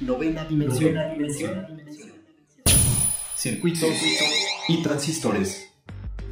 [0.00, 0.94] Novena dimensión.
[0.94, 1.82] Novena dimensión
[3.42, 3.90] circuitos
[4.68, 5.71] y transistores.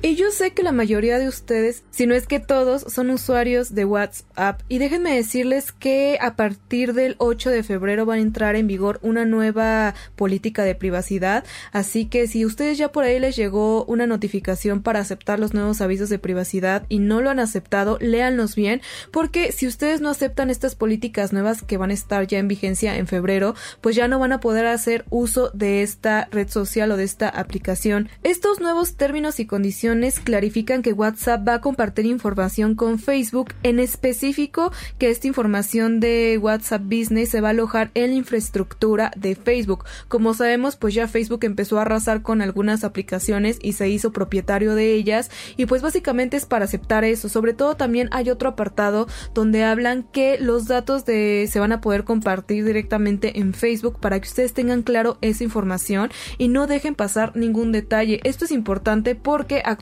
[0.03, 3.75] Y yo sé que la mayoría de ustedes, si no es que todos, son usuarios
[3.75, 4.63] de WhatsApp.
[4.67, 8.99] Y déjenme decirles que a partir del 8 de febrero va a entrar en vigor
[9.03, 11.45] una nueva política de privacidad.
[11.71, 15.83] Así que si ustedes ya por ahí les llegó una notificación para aceptar los nuevos
[15.83, 18.81] avisos de privacidad y no lo han aceptado, léanlos bien.
[19.11, 22.97] Porque si ustedes no aceptan estas políticas nuevas que van a estar ya en vigencia
[22.97, 26.97] en febrero, pues ya no van a poder hacer uso de esta red social o
[26.97, 28.09] de esta aplicación.
[28.23, 29.90] Estos nuevos términos y condiciones
[30.23, 36.39] clarifican que WhatsApp va a compartir información con Facebook, en específico que esta información de
[36.41, 39.85] WhatsApp Business se va a alojar en la infraestructura de Facebook.
[40.09, 44.75] Como sabemos, pues ya Facebook empezó a arrasar con algunas aplicaciones y se hizo propietario
[44.75, 47.29] de ellas y pues básicamente es para aceptar eso.
[47.29, 51.81] Sobre todo también hay otro apartado donde hablan que los datos de se van a
[51.81, 56.95] poder compartir directamente en Facebook para que ustedes tengan claro esa información y no dejen
[56.95, 58.21] pasar ningún detalle.
[58.25, 59.80] Esto es importante porque actualmente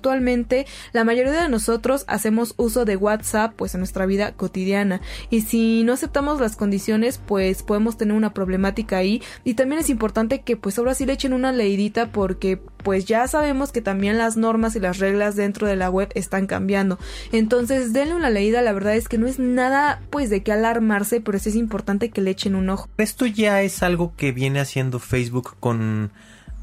[0.92, 5.00] la mayoría de nosotros hacemos uso de WhatsApp pues en nuestra vida cotidiana.
[5.30, 9.22] Y si no aceptamos las condiciones pues podemos tener una problemática ahí.
[9.44, 13.26] Y también es importante que pues ahora sí le echen una leidita porque pues ya
[13.28, 16.98] sabemos que también las normas y las reglas dentro de la web están cambiando.
[17.32, 18.62] Entonces denle una leída.
[18.62, 22.10] La verdad es que no es nada pues de qué alarmarse pero sí es importante
[22.10, 22.88] que le echen un ojo.
[22.98, 26.12] Esto ya es algo que viene haciendo Facebook con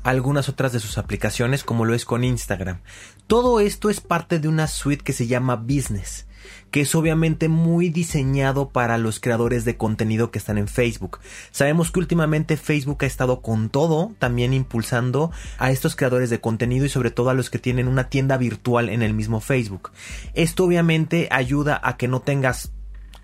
[0.05, 2.79] algunas otras de sus aplicaciones como lo es con Instagram.
[3.25, 6.27] Todo esto es parte de una suite que se llama Business
[6.71, 11.19] que es obviamente muy diseñado para los creadores de contenido que están en Facebook.
[11.51, 16.85] Sabemos que últimamente Facebook ha estado con todo, también impulsando a estos creadores de contenido
[16.85, 19.91] y sobre todo a los que tienen una tienda virtual en el mismo Facebook.
[20.33, 22.74] Esto obviamente ayuda a que no tengas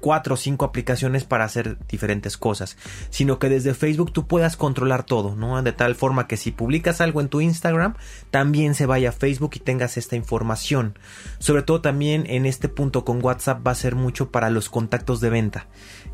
[0.02, 2.76] cuatro o cinco aplicaciones para hacer diferentes cosas,
[3.10, 5.62] sino que desde Facebook tú puedas controlar todo, ¿no?
[5.64, 7.96] De tal forma que si publicas algo en tu Instagram,
[8.32, 10.98] también se vaya a Facebook y tengas esta información.
[11.40, 15.22] Sobre todo también en este punto con WhatsApp va a ser mucho para los contactos
[15.22, 15.68] de venta,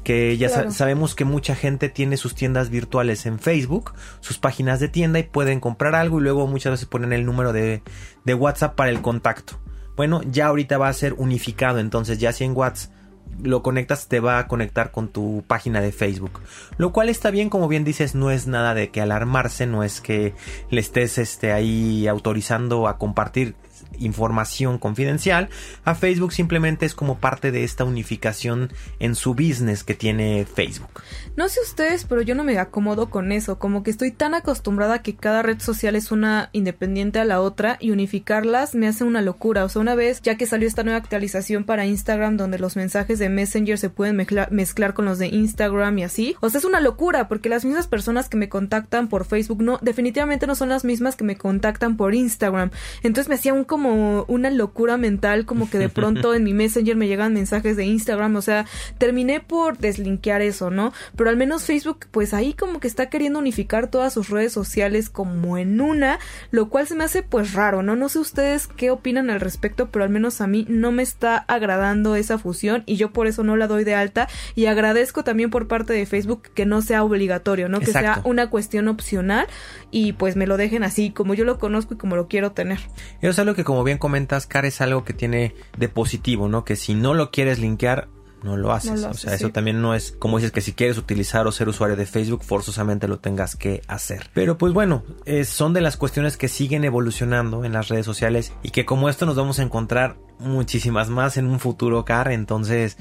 [0.04, 4.90] que ya sabemos que mucha gente tiene sus tiendas virtuales en Facebook, sus páginas de
[4.90, 7.82] tienda y pueden comprar algo y luego muchas veces ponen el número de,
[8.26, 9.60] de WhatsApp para el contacto.
[9.96, 12.97] Bueno, ya ahorita va a ser unificado, entonces ya si en WhatsApp
[13.42, 16.42] lo conectas te va a conectar con tu página de Facebook.
[16.78, 20.02] Lo cual está bien, como bien dices, no es nada de que alarmarse, no es
[20.02, 20.34] que
[20.70, 23.56] le estés este, ahí autorizando a compartir
[24.00, 25.50] información confidencial,
[25.86, 31.02] a Facebook simplemente es como parte de esta unificación en su business que tiene Facebook.
[31.36, 34.96] No sé ustedes, pero yo no me acomodo con eso, como que estoy tan acostumbrada
[34.96, 39.04] a que cada red social es una independiente a la otra y unificarlas me hace
[39.04, 39.64] una locura.
[39.64, 43.20] O sea, una vez ya que salió esta nueva actualización para Instagram donde los mensajes
[43.20, 46.80] de Messenger se pueden mezclar, con los de Instagram y así, o sea, es una
[46.80, 50.86] locura porque las mismas personas que me contactan por Facebook no definitivamente no son las
[50.86, 52.72] mismas que me contactan por Instagram.
[53.04, 56.96] Entonces me hacía un como una locura mental, como que de pronto en mi Messenger
[56.96, 58.66] me llegan mensajes de Instagram, o sea,
[58.98, 60.94] terminé por deslinkear eso, ¿no?
[61.16, 65.10] Pero al menos Facebook, pues ahí como que está queriendo unificar todas sus redes sociales
[65.10, 66.20] como en una,
[66.52, 67.96] lo cual se me hace pues raro, ¿no?
[67.96, 71.38] No sé ustedes qué opinan al respecto, pero al menos a mí no me está
[71.38, 75.50] agradando esa fusión y yo por eso no la doy de alta y agradezco también
[75.50, 77.80] por parte de Facebook que no sea obligatorio, ¿no?
[77.80, 79.48] Que sea una cuestión opcional
[79.92, 82.80] y pues me lo dejen así, como yo lo conozco y como lo quiero tener.
[83.22, 86.64] Eso es algo que como bien comentas, Car, es algo que tiene de positivo, ¿no?
[86.64, 88.08] Que si no lo quieres linkear,
[88.44, 89.04] no lo haces.
[89.04, 91.96] o sea, eso también no es como dices que si quieres utilizar o ser usuario
[91.96, 94.30] de Facebook, forzosamente lo tengas que hacer.
[94.34, 95.04] Pero pues bueno,
[95.46, 99.26] son de las cuestiones que siguen evolucionando en las redes sociales y que como esto
[99.26, 102.32] nos vamos a encontrar muchísimas más en un futuro, Car.
[102.32, 102.98] Entonces,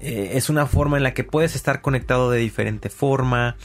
[0.00, 3.56] eh, es una forma en la que puedes estar conectado de diferente forma.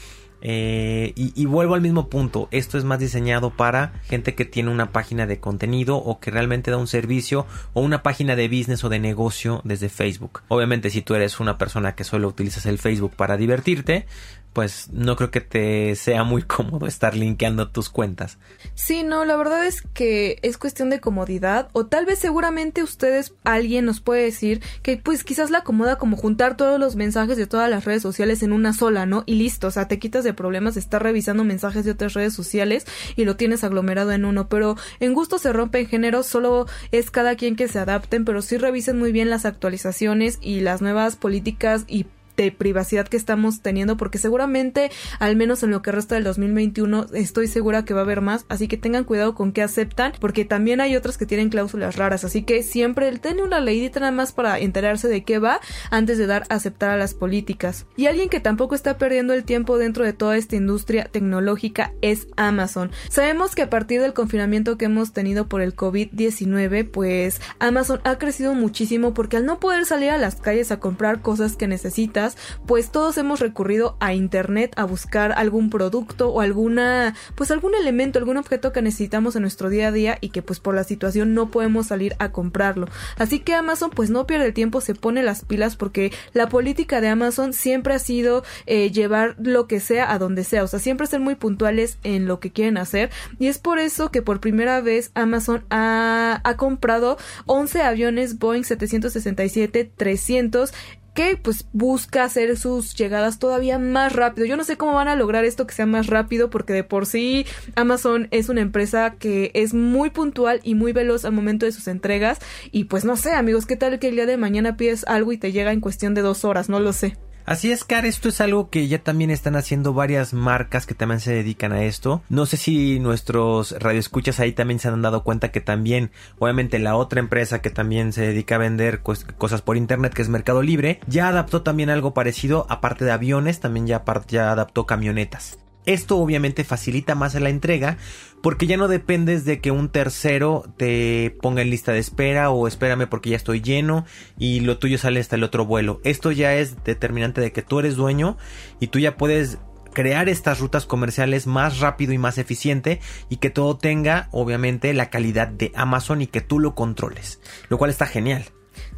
[0.42, 4.92] Eh, y, vuelvo al mismo punto, esto es más diseñado para gente que tiene una
[4.92, 8.88] página de contenido o que realmente da un servicio o una página de business o
[8.88, 10.42] de negocio desde Facebook.
[10.48, 14.06] Obviamente si tú eres una persona que solo utilizas el Facebook para divertirte,
[14.52, 18.38] pues no creo que te sea muy cómodo estar linkeando tus cuentas.
[18.74, 23.34] Sí, no, la verdad es que es cuestión de comodidad o tal vez seguramente ustedes,
[23.44, 27.46] alguien nos puede decir que pues quizás la acomoda como juntar todos los mensajes de
[27.46, 29.22] todas las redes sociales en una sola, ¿no?
[29.26, 32.34] Y listo, o sea, te quitas de problemas de estar revisando mensajes de otras redes
[32.34, 32.86] sociales
[33.16, 37.36] y lo tienes aglomerado en uno, pero en gusto se rompen géneros, solo es cada
[37.36, 41.84] quien que se adapten, pero sí revisen muy bien las actualizaciones y las nuevas políticas
[41.86, 46.24] y de privacidad que estamos teniendo porque seguramente al menos en lo que resta del
[46.24, 50.12] 2021 estoy segura que va a haber más así que tengan cuidado con qué aceptan
[50.20, 54.12] porque también hay otras que tienen cláusulas raras así que siempre tiene una leidita nada
[54.12, 57.86] más para enterarse de qué va antes de dar aceptar a las políticas.
[57.96, 62.28] Y alguien que tampoco está perdiendo el tiempo dentro de toda esta industria tecnológica es
[62.36, 62.90] Amazon.
[63.08, 68.18] Sabemos que a partir del confinamiento que hemos tenido por el COVID-19 pues Amazon ha
[68.18, 72.29] crecido muchísimo porque al no poder salir a las calles a comprar cosas que necesitas
[72.66, 78.18] pues todos hemos recurrido a internet a buscar algún producto o alguna, pues algún elemento,
[78.18, 81.34] algún objeto que necesitamos en nuestro día a día y que pues por la situación
[81.34, 82.88] no podemos salir a comprarlo.
[83.16, 87.00] Así que Amazon pues no pierde el tiempo, se pone las pilas porque la política
[87.00, 90.78] de Amazon siempre ha sido eh, llevar lo que sea a donde sea, o sea,
[90.78, 94.40] siempre ser muy puntuales en lo que quieren hacer y es por eso que por
[94.40, 100.72] primera vez Amazon ha, ha comprado 11 aviones Boeing 767-300
[101.14, 104.46] que pues busca hacer sus llegadas todavía más rápido.
[104.46, 107.06] Yo no sé cómo van a lograr esto que sea más rápido porque de por
[107.06, 111.72] sí Amazon es una empresa que es muy puntual y muy veloz al momento de
[111.72, 112.38] sus entregas
[112.70, 115.38] y pues no sé amigos, ¿qué tal que el día de mañana pides algo y
[115.38, 116.68] te llega en cuestión de dos horas?
[116.68, 117.16] No lo sé.
[117.50, 121.18] Así es, Car, esto es algo que ya también están haciendo varias marcas que también
[121.18, 122.22] se dedican a esto.
[122.28, 126.94] No sé si nuestros radioescuchas ahí también se han dado cuenta que también, obviamente, la
[126.94, 131.00] otra empresa que también se dedica a vender cosas por internet, que es Mercado Libre,
[131.08, 135.58] ya adaptó también algo parecido, aparte de aviones, también ya, ya adaptó camionetas.
[135.90, 137.96] Esto obviamente facilita más la entrega
[138.42, 142.68] porque ya no dependes de que un tercero te ponga en lista de espera o
[142.68, 144.04] espérame porque ya estoy lleno
[144.38, 146.00] y lo tuyo sale hasta el otro vuelo.
[146.04, 148.38] Esto ya es determinante de que tú eres dueño
[148.78, 149.58] y tú ya puedes
[149.92, 155.10] crear estas rutas comerciales más rápido y más eficiente y que todo tenga obviamente la
[155.10, 158.44] calidad de Amazon y que tú lo controles, lo cual está genial.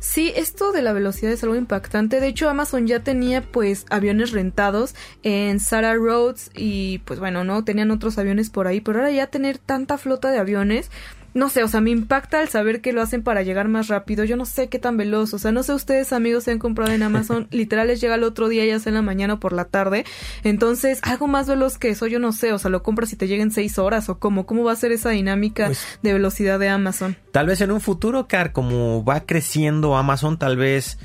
[0.02, 2.18] Sí, esto de la velocidad es algo impactante.
[2.18, 7.62] De hecho, Amazon ya tenía pues aviones rentados en Sarah Roads y pues bueno, no
[7.62, 10.90] tenían otros aviones por ahí, pero ahora ya tener tanta flota de aviones
[11.34, 14.24] no sé, o sea, me impacta el saber que lo hacen para llegar más rápido.
[14.24, 16.92] Yo no sé qué tan veloz, o sea, no sé ustedes amigos se han comprado
[16.92, 19.52] en Amazon, literal les llega el otro día ya sea en la mañana o por
[19.52, 20.04] la tarde.
[20.44, 23.28] Entonces, algo más veloz que eso, yo no sé, o sea, lo compras y te
[23.28, 26.68] lleguen seis horas o cómo, cómo va a ser esa dinámica pues de velocidad de
[26.68, 27.16] Amazon.
[27.32, 30.98] Tal vez en un futuro, Car, como va creciendo Amazon, tal vez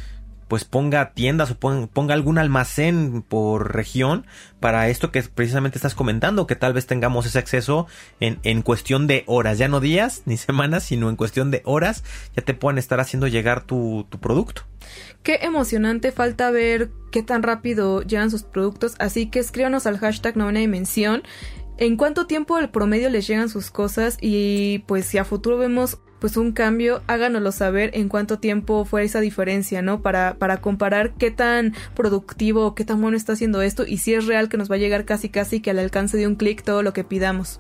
[0.48, 4.26] pues ponga tiendas o ponga algún almacén por región
[4.60, 7.88] para esto que precisamente estás comentando, que tal vez tengamos ese acceso
[8.20, 12.04] en, en cuestión de horas, ya no días ni semanas, sino en cuestión de horas,
[12.36, 14.64] ya te puedan estar haciendo llegar tu, producto.
[15.24, 20.38] Qué emocionante, falta ver qué tan rápido llegan sus productos, así que escríbanos al hashtag
[20.38, 21.24] novena dimensión
[21.78, 26.00] en cuánto tiempo el promedio les llegan sus cosas y pues si a futuro vemos
[26.20, 30.02] pues un cambio, háganoslo saber en cuánto tiempo fue esa diferencia, ¿no?
[30.02, 34.26] Para, para comparar qué tan productivo, qué tan bueno está haciendo esto y si es
[34.26, 36.84] real que nos va a llegar casi casi que al alcance de un clic todo
[36.84, 37.60] lo que pidamos.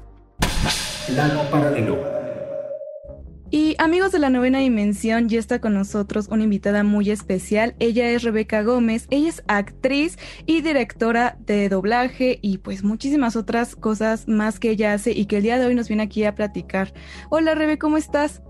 [1.51, 2.16] paralelo.
[3.49, 7.75] Y amigos de la novena dimensión, ya está con nosotros una invitada muy especial.
[7.79, 13.77] Ella es Rebeca Gómez, ella es actriz y directora de doblaje y pues muchísimas otras
[13.77, 16.35] cosas más que ella hace y que el día de hoy nos viene aquí a
[16.35, 16.93] platicar.
[17.29, 18.41] Hola Rebe, ¿cómo estás?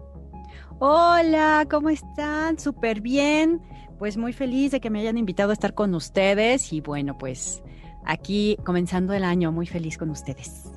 [0.79, 2.57] Hola, ¿cómo están?
[2.57, 3.61] Súper bien.
[3.99, 7.61] Pues muy feliz de que me hayan invitado a estar con ustedes y bueno, pues
[8.03, 10.76] aquí comenzando el año, muy feliz con ustedes.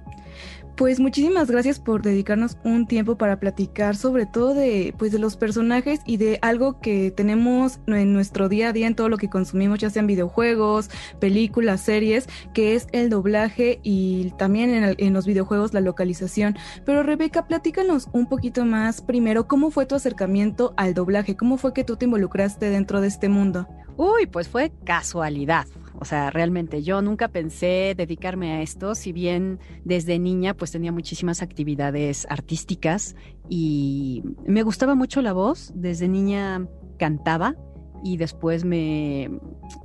[0.77, 5.37] Pues muchísimas gracias por dedicarnos un tiempo para platicar sobre todo de pues de los
[5.37, 9.29] personajes y de algo que tenemos en nuestro día a día en todo lo que
[9.29, 15.75] consumimos, ya sean videojuegos, películas, series, que es el doblaje y también en, los videojuegos
[15.75, 16.57] la localización.
[16.87, 21.75] Pero Rebeca, platícanos un poquito más primero cómo fue tu acercamiento al doblaje, cómo fue
[21.75, 23.69] que tú te involucraste dentro de este mundo.
[23.97, 25.67] Uy, pues fue casualidad.
[26.01, 30.93] O sea, realmente yo nunca pensé dedicarme a esto, si bien desde niña pues tenía
[30.93, 33.17] muchísimas actividades artísticas
[33.51, 35.73] y me gustaba mucho la voz.
[35.75, 36.67] Desde niña
[36.99, 37.55] cantaba
[38.03, 39.31] y después me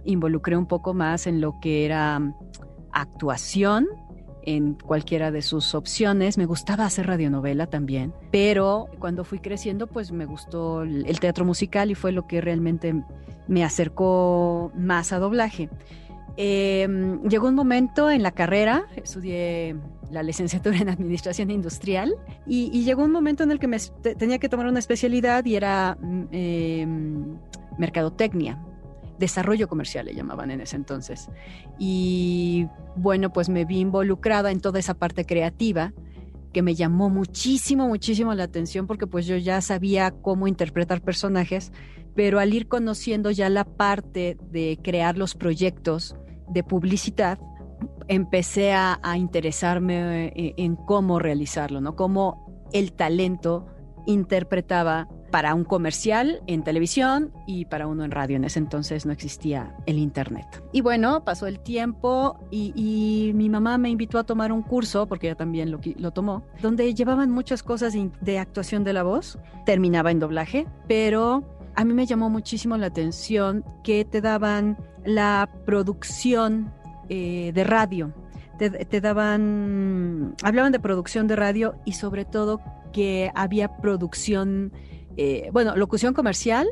[0.05, 2.33] involucré un poco más en lo que era
[2.93, 3.87] actuación
[4.43, 6.37] en cualquiera de sus opciones.
[6.37, 11.91] Me gustaba hacer radionovela también, pero cuando fui creciendo, pues me gustó el teatro musical
[11.91, 13.03] y fue lo que realmente
[13.47, 15.69] me acercó más a doblaje.
[16.37, 16.87] Eh,
[17.29, 19.75] llegó un momento en la carrera, estudié
[20.11, 22.15] la licenciatura en Administración Industrial
[22.45, 23.77] y, llegó un momento en el que me
[24.17, 25.97] tenía que tomar una especialidad y era
[26.31, 26.85] eh,
[27.77, 28.59] mercadotecnia,
[29.17, 31.29] desarrollo comercial le llamaban en ese entonces.
[31.79, 35.93] Y bueno, pues me vi involucrada en toda esa parte creativa
[36.53, 41.73] que me llamó muchísimo, muchísimo la atención porque pues yo ya sabía cómo interpretar personajes,
[42.15, 46.15] pero al ir conociendo ya la parte de crear los proyectos,
[46.49, 47.39] de publicidad,
[48.07, 51.95] empecé a, interesarme eh, en, cómo realizarlo, ¿no?
[51.95, 53.67] Cómo el talento
[54.05, 58.37] interpretaba para un comercial en televisión y para uno en radio.
[58.37, 60.45] En ese entonces no existía el Internet.
[60.71, 65.27] Y bueno, pasó el tiempo y, mi mamá me invitó a tomar un curso, porque
[65.27, 69.37] ella también lo, lo tomó, donde llevaban muchas cosas de actuación de la voz.
[69.65, 71.43] Terminaba en doblaje, pero
[71.75, 76.73] a mí me llamó muchísimo la atención que te daban la producción
[77.09, 78.13] eh, de radio.
[78.57, 82.61] Te, daban, hablaban de producción de radio y sobre todo
[82.93, 84.71] que había producción,
[85.17, 86.65] eh, bueno, locución comercial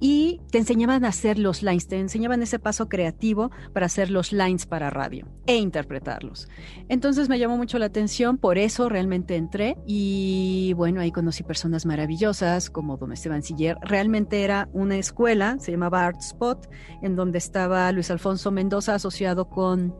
[0.00, 4.32] y te enseñaban a hacer los lines, te enseñaban ese paso creativo para hacer los
[4.32, 6.48] lines para radio e interpretarlos.
[6.88, 11.84] Entonces me llamó mucho la atención, por eso realmente entré y bueno, ahí conocí personas
[11.84, 13.76] maravillosas como don Esteban Siller.
[13.82, 16.68] Realmente era una escuela, se llamaba Art Spot,
[17.02, 19.94] en donde estaba Luis Alfonso Mendoza asociado con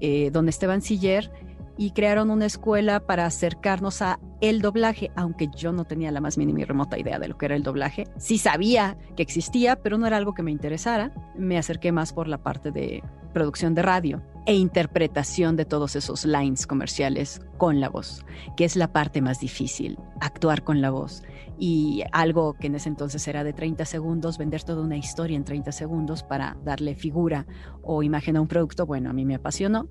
[0.00, 1.30] eh, don Esteban Siller
[1.76, 6.38] y crearon una escuela para acercarnos a el doblaje, aunque yo no tenía la más
[6.38, 8.04] mínima y remota idea de lo que era el doblaje.
[8.16, 11.12] Sí sabía que existía, pero no era algo que me interesara.
[11.36, 13.02] Me acerqué más por la parte de
[13.32, 18.24] producción de radio e interpretación de todos esos lines comerciales con la voz,
[18.56, 21.22] que es la parte más difícil, actuar con la voz.
[21.58, 25.44] Y algo que en ese entonces era de 30 segundos, vender toda una historia en
[25.44, 27.46] 30 segundos para darle figura
[27.82, 29.88] o imagen a un producto, bueno, a mí me apasionó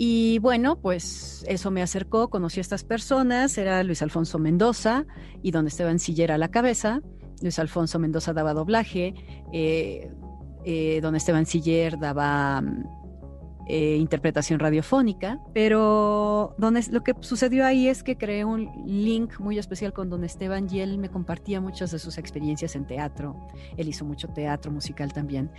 [0.00, 5.06] y bueno, pues eso me acercó, conocí a estas personas, era Luis Alfonso Mendoza
[5.42, 7.00] y donde Esteban Sillera a la cabeza.
[7.42, 9.14] Luis Alfonso Mendoza daba doblaje,
[9.52, 10.08] eh,
[10.64, 12.62] eh, don Esteban Siller daba
[13.68, 16.54] eh, interpretación radiofónica, pero
[16.90, 20.80] lo que sucedió ahí es que creé un link muy especial con don Esteban y
[20.80, 23.36] él me compartía muchas de sus experiencias en teatro.
[23.76, 25.50] Él hizo mucho teatro musical también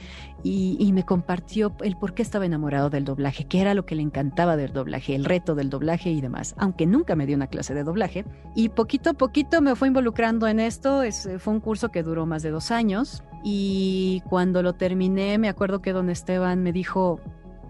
[0.43, 4.01] y, me compartió el por qué estaba enamorado del doblaje, qué era lo que le
[4.01, 7.75] encantaba del doblaje, el reto del doblaje y demás, aunque nunca me dio una clase
[7.75, 8.25] de doblaje.
[8.55, 12.25] Y poquito a poquito me fue involucrando en esto, es, fue un curso que duró
[12.25, 17.19] más de dos años y cuando lo terminé me acuerdo que don Esteban me dijo,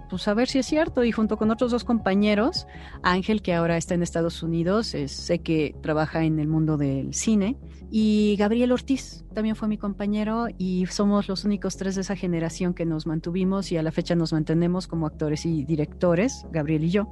[0.10, 1.03] pues a ver si es cierto.
[1.03, 2.68] Y junto con otros dos compañeros,
[3.03, 7.57] Ángel, que ahora está en Estados Unidos, sé que trabaja en el mundo del cine,
[7.91, 12.76] y Gabriel Ortiz también fue mi compañero y somos los únicos tres de esa generación
[12.76, 16.91] que nos mantuvimos y a la fecha nos mantenemos como actores y directores, Gabriel y
[16.91, 17.07] yo.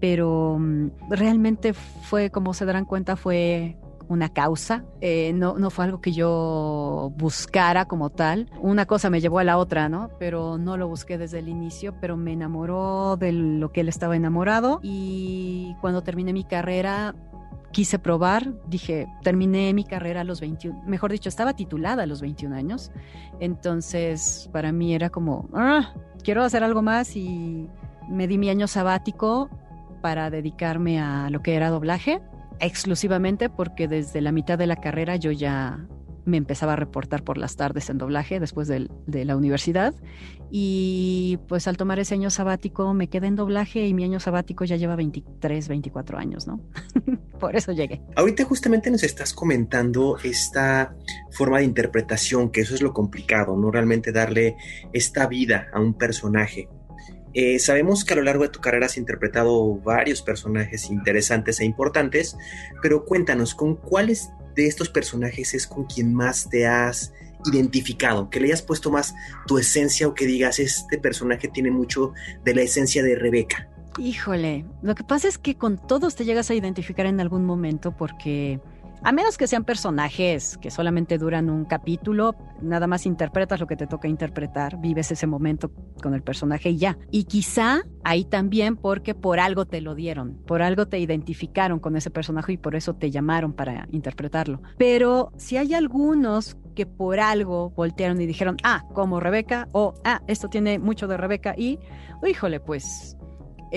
[0.00, 3.76] Pero mm, realmente fue, como se darán cuenta, fue
[4.12, 8.50] una causa, eh, no, no fue algo que yo buscara como tal.
[8.60, 10.10] Una cosa me llevó a la otra, ¿no?
[10.18, 14.16] Pero no lo busqué desde el inicio, pero me enamoró de lo que él estaba
[14.16, 14.80] enamorado.
[14.82, 17.14] Y cuando terminé mi carrera
[17.72, 22.20] quise probar, dije, terminé mi carrera a los 21, mejor dicho, estaba titulada a los
[22.20, 22.92] 21 años,
[23.40, 27.70] entonces para mí era como, ah, quiero hacer algo más y
[28.10, 29.48] me di mi año sabático
[30.02, 32.20] para dedicarme a lo que era doblaje
[32.62, 35.86] exclusivamente porque desde la mitad de la carrera yo ya
[36.24, 39.94] me empezaba a reportar por las tardes en doblaje después de, de, la universidad.
[40.50, 44.64] Y pues al tomar ese año sabático me quedé en doblaje y mi año sabático
[44.64, 46.60] ya lleva 23, 24 años, ¿no?
[47.40, 48.00] por eso llegué.
[48.14, 50.94] Ahorita justamente nos estás comentando esta
[51.32, 53.70] forma de interpretación, que eso es lo complicado, ¿no?
[53.70, 54.56] Realmente darle
[54.92, 56.68] esta vida a un personaje.
[57.34, 61.64] Eh, sabemos que a lo largo de tu carrera has interpretado varios personajes interesantes e
[61.64, 62.36] importantes,
[62.82, 67.12] pero cuéntanos, ¿con cuáles de estos personajes es con quien más te has
[67.46, 68.28] identificado?
[68.28, 69.14] Que le hayas puesto más
[69.46, 72.12] tu esencia o que digas, este personaje tiene mucho
[72.44, 73.68] de la esencia de Rebeca.
[73.98, 77.94] Híjole, lo que pasa es que con todos te llegas a identificar en algún momento
[77.94, 78.60] porque
[79.04, 83.76] a menos que sean personajes que solamente duran un capítulo, nada más interpretas lo que
[83.76, 85.72] te toca interpretar, vives ese momento
[86.02, 86.98] con el personaje y ya.
[87.10, 91.96] Y quizá ahí también porque por algo te lo dieron, por algo te identificaron con
[91.96, 94.62] ese personaje y por eso te llamaron para interpretarlo.
[94.78, 100.22] Pero si hay algunos que por algo voltearon y dijeron, ah, como Rebeca, o ah,
[100.26, 101.78] esto tiene mucho de Rebeca y,
[102.26, 103.16] híjole, pues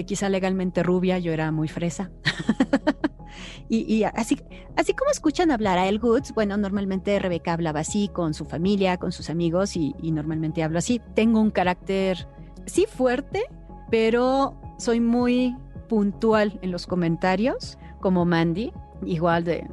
[0.03, 2.11] quizá legalmente rubia, yo era muy fresa.
[3.67, 4.39] Y, así,
[4.75, 8.97] así como escuchan hablar a El Goods, bueno, normalmente Rebeca hablaba así con su familia,
[8.97, 11.01] con sus amigos y, y normalmente hablo así.
[11.15, 12.27] Tengo un carácter,
[12.65, 13.43] sí fuerte,
[13.89, 15.55] pero soy muy
[15.89, 18.71] puntual en los comentarios, como Mandy,
[19.03, 19.67] igual de,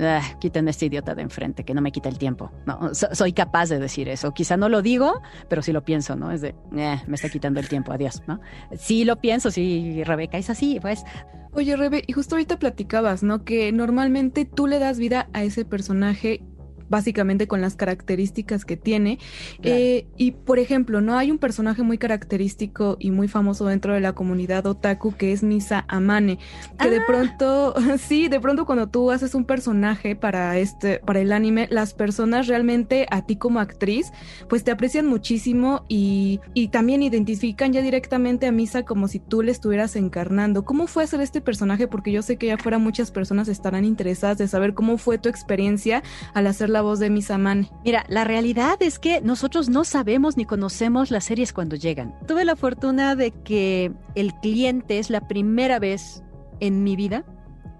[0.00, 2.50] ah, quiten a este idiota de enfrente, que no me quita el tiempo.
[2.66, 4.32] No, soy capaz de decir eso.
[4.32, 6.30] Quizá no lo digo, pero sí lo pienso, ¿no?
[6.30, 8.40] Es de, eh, me está quitando el tiempo, adiós, ¿no?
[8.76, 11.04] Sí lo pienso, sí, Rebeca es así, pues.
[11.52, 13.44] Oye, Rebe, y justo ahorita platicabas, ¿no?
[13.44, 16.42] Que normalmente tú le das vida a ese personaje
[16.88, 19.18] básicamente con las características que tiene.
[19.62, 24.00] Eh, y por ejemplo, no hay un personaje muy característico y muy famoso dentro de
[24.00, 26.38] la comunidad otaku que es Misa Amane,
[26.80, 27.04] que de ah.
[27.06, 31.94] pronto, sí, de pronto cuando tú haces un personaje para este, para el anime, las
[31.94, 34.12] personas realmente a ti como actriz,
[34.48, 39.42] pues te aprecian muchísimo y, y también identifican ya directamente a Misa como si tú
[39.42, 40.64] le estuvieras encarnando.
[40.64, 41.88] ¿Cómo fue hacer este personaje?
[41.88, 45.28] Porque yo sé que ya fuera muchas personas estarán interesadas de saber cómo fue tu
[45.28, 46.02] experiencia
[46.34, 46.46] al
[46.78, 47.70] hacerla voz de Misamane.
[47.84, 52.14] Mira, la realidad es que nosotros no sabemos ni conocemos las series cuando llegan.
[52.26, 56.22] Tuve la fortuna de que el cliente es la primera vez
[56.60, 57.24] en mi vida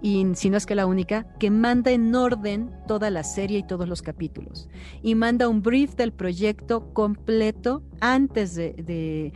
[0.01, 3.67] y si no es que la única, que manda en orden toda la serie y
[3.67, 4.69] todos los capítulos.
[5.01, 9.33] Y manda un brief del proyecto completo antes de,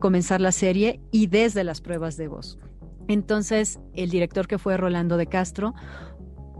[0.00, 2.58] comenzar la serie y desde las pruebas de voz.
[3.06, 5.74] Entonces, el director que fue Rolando de Castro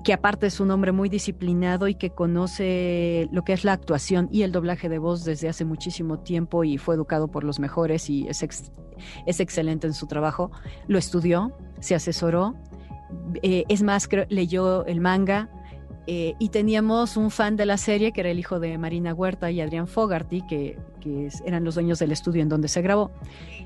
[0.05, 4.29] que aparte es un hombre muy disciplinado y que conoce lo que es la actuación
[4.31, 8.11] y el doblaje de voz desde hace muchísimo tiempo y fue educado por los mejores
[8.11, 8.43] y es,
[9.27, 10.53] es excelente en su trabajo.
[10.87, 12.55] Lo estudió, se asesoró,
[13.43, 15.49] eh, es más, leyó el manga.
[16.07, 19.51] Eh, y teníamos un fan de la serie que era el hijo de Marina Huerta
[19.51, 23.11] y Adrián Fogarty, que, que eran los dueños del estudio en donde se grabó,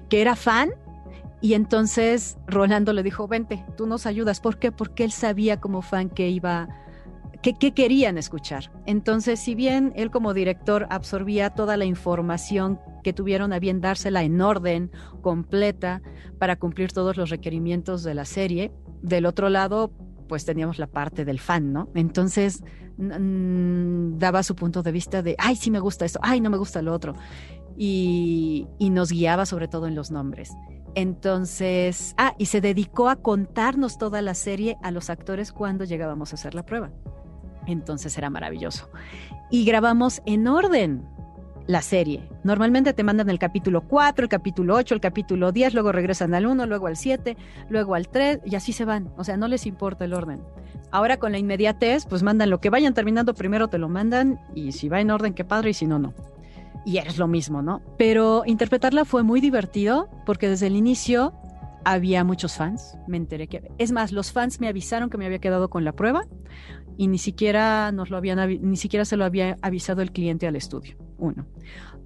[0.08, 0.70] que era fan
[1.40, 4.40] y entonces Rolando le dijo, vente, tú nos ayudas.
[4.40, 4.72] ¿Por qué?
[4.72, 6.68] Porque él sabía como fan que iba,
[7.42, 8.72] que, querían escuchar.
[8.86, 14.24] Entonces, si bien él como director absorbía toda la información que tuvieron a bien dársela
[14.24, 14.90] en orden,
[15.22, 16.02] completa,
[16.38, 18.72] para cumplir todos los requerimientos de la serie,
[19.02, 19.92] del otro lado,
[20.28, 21.88] pues teníamos la parte del fan, ¿no?
[21.94, 22.64] Entonces
[22.98, 26.82] daba su punto de vista de, ay, sí me gusta esto, ay, no me gusta
[26.82, 27.14] lo otro.
[27.76, 30.50] y nos guiaba sobre todo en los nombres.
[30.98, 36.32] Entonces, ah, y se dedicó a contarnos toda la serie a los actores cuando llegábamos
[36.32, 36.90] a hacer la prueba.
[37.68, 38.90] Entonces era maravilloso.
[39.48, 41.06] Y grabamos en orden
[41.68, 42.28] la serie.
[42.42, 46.46] Normalmente te mandan el capítulo 4, el capítulo 8, el capítulo 10, luego regresan al
[46.46, 47.36] 1, luego al 7,
[47.68, 49.12] luego al 3 y así se van.
[49.16, 50.40] O sea, no les importa el orden.
[50.90, 54.72] Ahora con la inmediatez, pues mandan lo que vayan terminando primero, te lo mandan y
[54.72, 56.12] si va en orden, qué padre, y si no, no
[56.88, 57.82] y eres lo mismo, ¿no?
[57.98, 61.34] Pero interpretarla fue muy divertido porque desde el inicio
[61.84, 63.70] había muchos fans, me enteré que...
[63.76, 66.22] Es más, los fans me avisaron que me había quedado con la prueba
[66.96, 70.56] y ni siquiera, nos lo habían, ni siquiera se lo había avisado el cliente al
[70.56, 70.96] estudio.
[71.18, 71.46] Uno.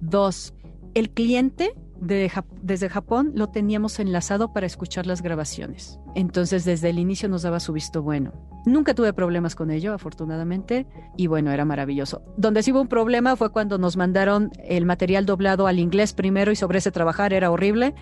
[0.01, 0.53] Dos,
[0.95, 5.97] el cliente desde Japón lo teníamos enlazado para escuchar las grabaciones.
[6.15, 8.33] Entonces desde el inicio nos daba su visto bueno.
[8.65, 10.87] Nunca tuve problemas con ello, afortunadamente,
[11.17, 12.21] y bueno, era maravilloso.
[12.37, 16.51] Donde sí hubo un problema fue cuando nos mandaron el material doblado al inglés primero
[16.51, 17.93] y sobre ese trabajar era horrible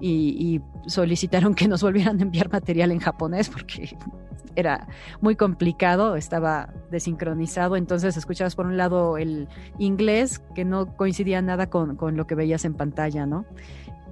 [0.00, 3.94] y, solicitaron que nos volvieran a enviar material en japonés porque
[4.56, 4.88] era
[5.20, 9.48] muy complicado, estaba desincronizado, entonces escuchabas por un lado el
[9.78, 13.44] inglés que no coincidía nada con, lo que veías en pantalla, ¿no?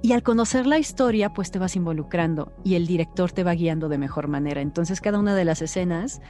[0.01, 3.89] Y al conocer la historia, pues te vas involucrando y el director te va guiando
[3.89, 4.61] de mejor manera.
[4.61, 6.21] Entonces cada una de las escenas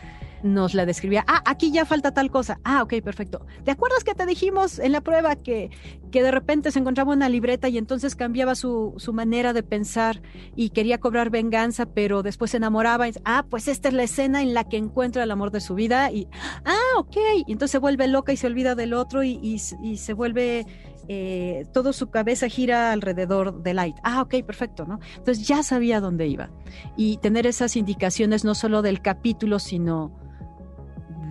[0.44, 1.26] nos la describía.
[1.28, 2.60] Ah, aquí ya falta tal cosa.
[2.64, 3.46] Ah, ok, perfecto.
[3.64, 5.70] ¿Te acuerdas que te dijimos en la prueba que,
[6.12, 10.22] que de repente se encontraba una libreta y entonces cambiaba su, su manera de pensar
[10.56, 13.06] y quería cobrar venganza, pero después se enamoraba?
[13.26, 16.12] ah, pues esta es la escena en la que encuentra el amor de su vida
[16.12, 16.28] y,
[16.66, 17.18] ah, ok.
[17.48, 20.66] Y entonces se vuelve loca y se olvida del otro y, y, y se vuelve
[21.08, 23.96] eh, todo su cabeza gira alrededor de Light.
[24.04, 25.00] Ah, ok, perfecto, ¿no?
[25.18, 26.50] Entonces ya sabía dónde iba.
[26.96, 30.12] Y tener esas indicaciones no solo del capítulo, sino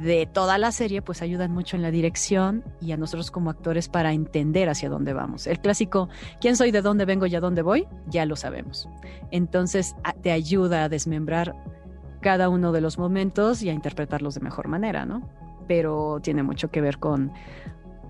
[0.03, 3.89] de toda la serie, pues ayudan mucho en la dirección y a nosotros como actores
[3.89, 5.47] para entender hacia dónde vamos.
[5.47, 6.09] El clásico,
[6.41, 7.87] ¿quién soy, de dónde vengo y a dónde voy?
[8.07, 8.89] Ya lo sabemos.
[9.31, 11.55] Entonces te ayuda a desmembrar
[12.21, 15.29] cada uno de los momentos y a interpretarlos de mejor manera, ¿no?
[15.67, 17.33] Pero tiene mucho que ver con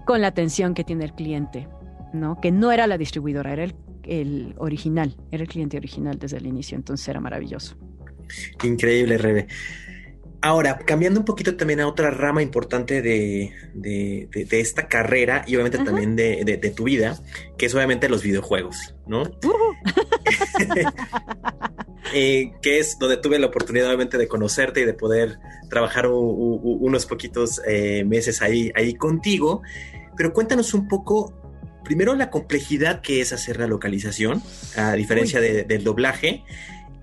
[0.06, 1.68] con la atención que tiene el cliente,
[2.14, 2.40] ¿no?
[2.40, 3.66] Que no era la distribuidora, era
[4.04, 7.76] el, original, era el cliente original desde el inicio, entonces era maravilloso.
[8.62, 9.48] Increíble, Rebe.
[10.40, 13.52] Ahora, cambiando un poquito también a otra rama importante de,
[14.52, 17.18] esta carrera y obviamente también de, tu vida,
[17.58, 19.24] que es obviamente los videojuegos, ¿no?
[22.14, 27.04] Eh, que es donde tuve la oportunidad obviamente de conocerte y de poder trabajar unos
[27.04, 29.62] poquitos eh, meses ahí, ahí contigo.
[30.16, 31.32] Pero cuéntanos un poco,
[31.84, 34.42] primero la complejidad que es hacer la localización,
[34.76, 36.44] a diferencia del doblaje,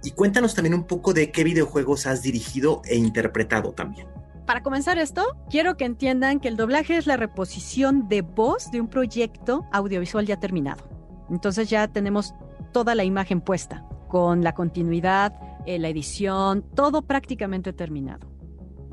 [0.03, 4.07] y cuéntanos también un poco de qué videojuegos has dirigido e interpretado también.
[4.45, 8.82] Para comenzar esto, quiero que entiendan que el doblaje es la reposición de voz de
[8.82, 10.84] un proyecto audiovisual ya terminado.
[11.30, 12.36] Entonces ya tenemos
[12.74, 15.34] toda la imagen puesta, con la continuidad,
[15.66, 18.33] eh, la edición, todo prácticamente terminado.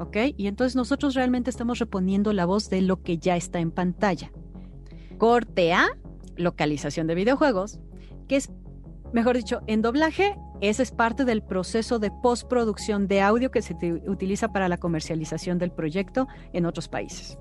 [0.00, 0.16] ¿Ok?
[0.36, 4.32] Y entonces nosotros realmente estamos reponiendo la voz de lo que ya está en pantalla.
[5.18, 5.88] Corte A,
[6.36, 7.78] localización de videojuegos,
[8.26, 8.50] que es,
[9.12, 13.74] mejor dicho, en doblaje, ese es parte del proceso de postproducción de audio que se
[14.06, 17.38] utiliza para la comercialización del proyecto en otros países.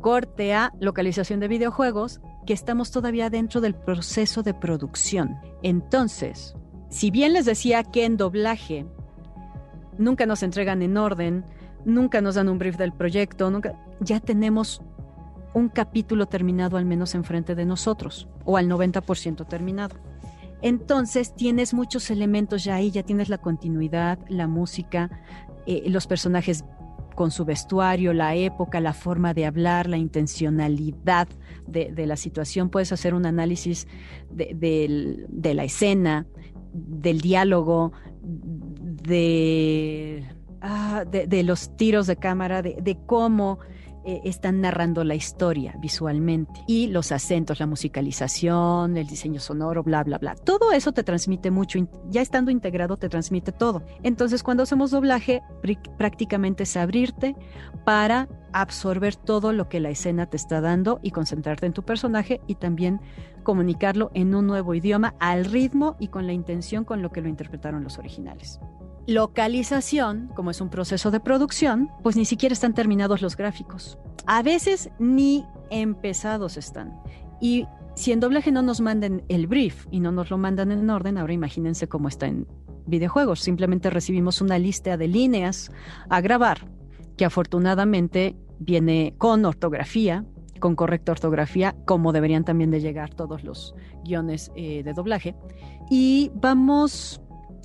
[0.00, 5.36] Corte A, localización de videojuegos, que estamos todavía dentro del proceso de producción.
[5.62, 6.54] Entonces,
[6.90, 8.84] si bien les decía que en doblaje
[9.96, 11.44] nunca nos entregan en orden,
[11.84, 14.82] nunca nos dan un brief del proyecto, nunca, ya tenemos
[15.54, 19.96] un capítulo terminado al menos enfrente de nosotros, o al 90% terminado.
[20.62, 25.10] Entonces tienes muchos elementos ya ahí, ya tienes la continuidad, la música,
[25.66, 26.64] eh, los personajes
[27.14, 31.28] con su vestuario, la época, la forma de hablar, la intencionalidad
[31.68, 32.70] de, la situación.
[32.70, 33.86] Puedes hacer un análisis
[34.30, 36.26] de la escena,
[36.72, 40.24] del diálogo, de
[40.66, 43.58] Ah, de, los tiros de cámara, de, cómo
[44.06, 50.02] eh, están narrando la historia visualmente y los acentos, la musicalización, el diseño sonoro, bla,
[50.04, 50.34] bla, bla.
[50.34, 53.82] Todo eso te transmite mucho, ya estando integrado te transmite todo.
[54.02, 55.42] Entonces cuando hacemos doblaje
[55.98, 57.36] prácticamente es abrirte
[57.84, 62.40] para absorber todo lo que la escena te está dando y concentrarte en tu personaje
[62.46, 63.02] y también
[63.42, 67.28] comunicarlo en un nuevo idioma al ritmo y con la intención con lo que lo
[67.28, 68.60] interpretaron los originales
[69.06, 73.98] localización, como es un proceso de producción, pues ni siquiera están terminados los gráficos.
[74.26, 76.98] A veces ni empezados están.
[77.40, 80.88] Y si en doblaje no nos manden el brief y no nos lo mandan en
[80.90, 82.46] orden, ahora imagínense cómo está en
[82.86, 83.40] videojuegos.
[83.40, 85.70] Simplemente recibimos una lista de líneas
[86.08, 86.66] a grabar,
[87.16, 90.24] que afortunadamente viene con ortografía,
[90.58, 93.74] con correcta ortografía, como deberían también de llegar todos los
[94.04, 95.36] guiones eh, de doblaje.
[95.90, 97.20] Y vamos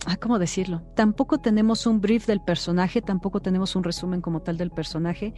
[0.06, 0.82] ah, ¿cómo decirlo?
[0.96, 5.34] Tampoco tenemos un brief del personaje, tampoco tenemos un resumen como tal del personaje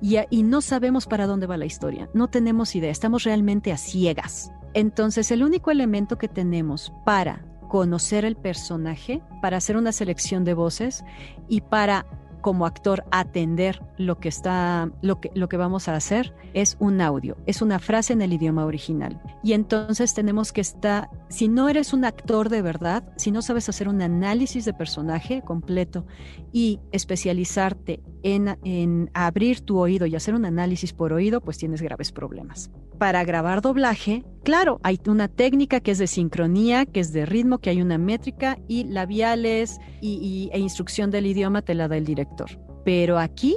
[0.00, 3.76] y, y no sabemos para dónde va la historia, no tenemos idea, estamos realmente a
[3.76, 4.50] ciegas.
[4.74, 10.54] Entonces el único elemento que tenemos para conocer el personaje, para hacer una selección de
[10.54, 11.04] voces
[11.48, 12.06] y para
[12.48, 17.02] como actor atender lo que está lo que lo que vamos a hacer es un
[17.02, 19.20] audio, es una frase en el idioma original.
[19.44, 23.68] Y entonces tenemos que estar si no eres un actor de verdad, si no sabes
[23.68, 26.06] hacer un análisis de personaje completo
[26.50, 31.82] y especializarte en, en abrir tu oído y hacer un análisis por oído, pues tienes
[31.82, 32.70] graves problemas.
[32.98, 37.58] Para grabar doblaje, claro, hay una técnica que es de sincronía, que es de ritmo,
[37.58, 42.04] que hay una métrica y labiales y, e instrucción del idioma te la da el
[42.04, 42.37] director.
[42.84, 43.56] Pero aquí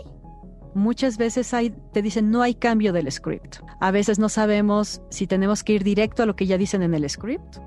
[0.74, 1.52] muchas veces
[1.92, 3.58] te dicen no hay cambio del script.
[3.80, 6.94] A veces no sabemos si tenemos que ir directo a lo que ya dicen en
[6.94, 7.58] el script.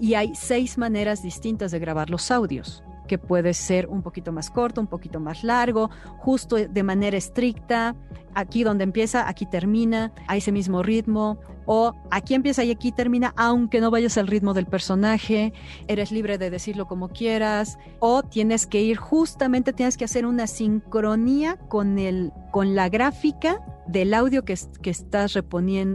[0.00, 2.82] Y hay seis maneras distintas de grabar los audios.
[3.06, 7.96] Que puede ser un poquito más corto, un poquito más largo, justo de manera estricta,
[8.34, 13.32] aquí donde empieza, aquí termina, a ese mismo ritmo, o aquí empieza y aquí termina,
[13.36, 15.52] aunque no vayas al ritmo del personaje,
[15.88, 20.46] eres libre de decirlo como quieras, o tienes que ir justamente, tienes que hacer una
[20.46, 25.36] sincronía con, el, con la gráfica del audio que, estás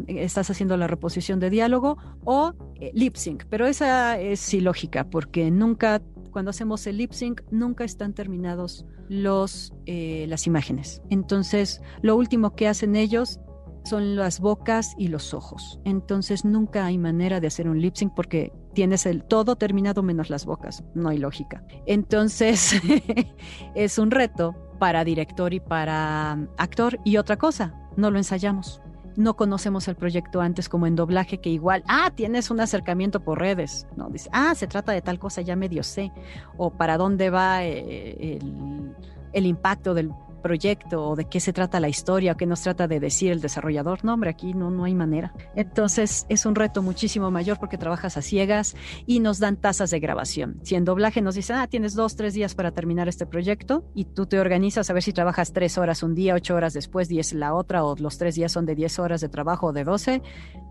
[0.07, 5.51] estás haciendo la reposición de diálogo, o eh, lip sync, pero esa es ilógica, porque
[5.51, 11.01] nunca cuando hacemos el lip sync nunca están terminados los, eh, las imágenes.
[11.09, 13.39] Entonces, lo último que hacen ellos
[13.83, 15.79] son las bocas y los ojos.
[15.85, 20.29] Entonces, nunca hay manera de hacer un lip sync porque tienes el todo terminado menos
[20.29, 20.83] las bocas.
[20.95, 21.63] No hay lógica.
[21.85, 22.79] Entonces,
[23.75, 26.99] es un reto para director y para actor.
[27.03, 28.81] Y otra cosa, no lo ensayamos
[29.19, 33.37] no conocemos el proyecto antes como en doblaje, que igual, ah, tienes un acercamiento por
[33.37, 34.09] redes, ¿no?
[34.09, 36.13] Dice, ah, se trata de tal cosa, ya medio sé,
[36.57, 38.95] o para dónde va eh, el,
[39.33, 40.09] el impacto del
[40.39, 43.41] proyecto o de qué se trata la historia o qué nos trata de decir el
[43.41, 44.03] desarrollador.
[44.03, 45.33] No, hombre, aquí no, no hay manera.
[45.55, 48.75] Entonces es un reto muchísimo mayor porque trabajas a ciegas
[49.05, 50.59] y nos dan tasas de grabación.
[50.63, 54.05] Si en doblaje nos dicen, ah, tienes dos, tres días para terminar este proyecto y
[54.05, 57.33] tú te organizas a ver si trabajas tres horas un día, ocho horas después, diez
[57.33, 60.21] la otra o los tres días son de diez horas de trabajo o de doce,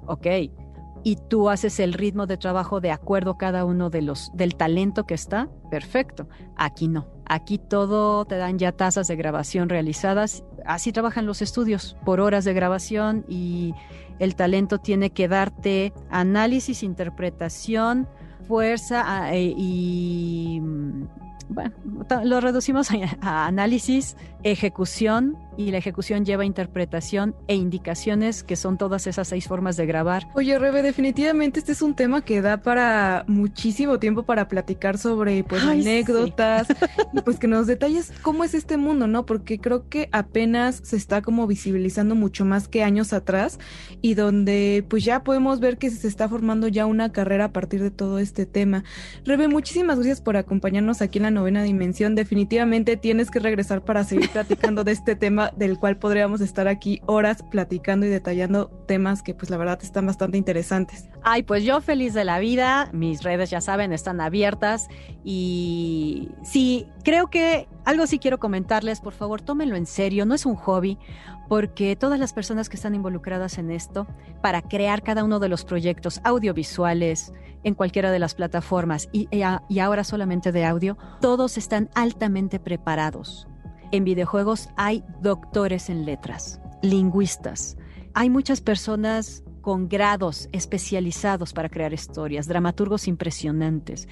[0.06, 0.26] ok
[1.04, 4.56] y tú haces el ritmo de trabajo de acuerdo a cada uno de los del
[4.56, 6.28] talento que está, perfecto.
[6.56, 7.06] Aquí no.
[7.26, 10.44] Aquí todo te dan ya tasas de grabación realizadas.
[10.64, 13.74] Así trabajan los estudios por horas de grabación y
[14.18, 18.08] el talento tiene que darte análisis, interpretación,
[18.46, 21.06] fuerza ah, eh, y mm,
[21.50, 21.74] bueno,
[22.24, 22.88] lo reducimos
[23.20, 29.48] a, análisis, ejecución, y la ejecución lleva interpretación e indicaciones, que son todas esas seis
[29.48, 30.28] formas de grabar.
[30.36, 35.42] Oye, Rebe, definitivamente este es un tema que da para muchísimo tiempo para platicar sobre
[35.42, 36.68] pues anécdotas
[37.12, 39.26] y pues que nos detalles cómo es este mundo, ¿no?
[39.26, 43.58] Porque creo que apenas se está como visibilizando mucho más que años atrás
[44.00, 47.82] y donde pues ya podemos ver que se está formando ya una carrera a partir
[47.82, 48.84] de todo este tema.
[49.24, 52.14] Rebe, muchísimas gracias por acompañarnos aquí en la novena dimensión.
[52.14, 57.00] Definitivamente tienes que regresar para seguir platicando de este tema del cual podríamos estar aquí
[57.06, 61.08] horas platicando y detallando temas que pues la verdad están bastante interesantes.
[61.22, 64.88] Ay, pues yo feliz de la vida, mis redes ya saben, están abiertas.
[65.24, 70.46] Y sí, creo que algo sí quiero comentarles, por favor, tómenlo en serio, no es
[70.46, 70.98] un hobby,
[71.48, 74.06] porque todas las personas que están involucradas en esto,
[74.42, 77.32] para crear cada uno de los proyectos audiovisuales
[77.64, 79.28] en cualquiera de las plataformas y,
[79.68, 83.48] y ahora solamente de audio, todos están altamente preparados
[83.92, 87.76] en videojuegos hay doctores en letras, lingüistas.
[88.14, 94.08] Hay muchas personas con grados especializados para crear historias, dramaturgos impresionantes.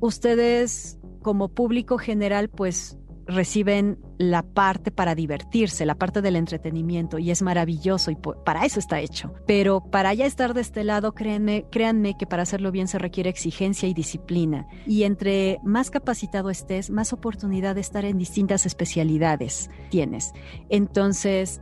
[0.00, 7.30] Ustedes como público general pues reciben la parte para divertirse, la parte del entretenimiento y
[7.30, 9.34] es maravilloso y para eso está hecho.
[9.46, 13.30] Pero para ya estar de este lado, créanme, créanme que para hacerlo bien se requiere
[13.30, 14.66] exigencia y disciplina.
[14.86, 20.32] Y entre más capacitado estés, más oportunidad de estar en distintas especialidades tienes.
[20.68, 21.60] Entonces,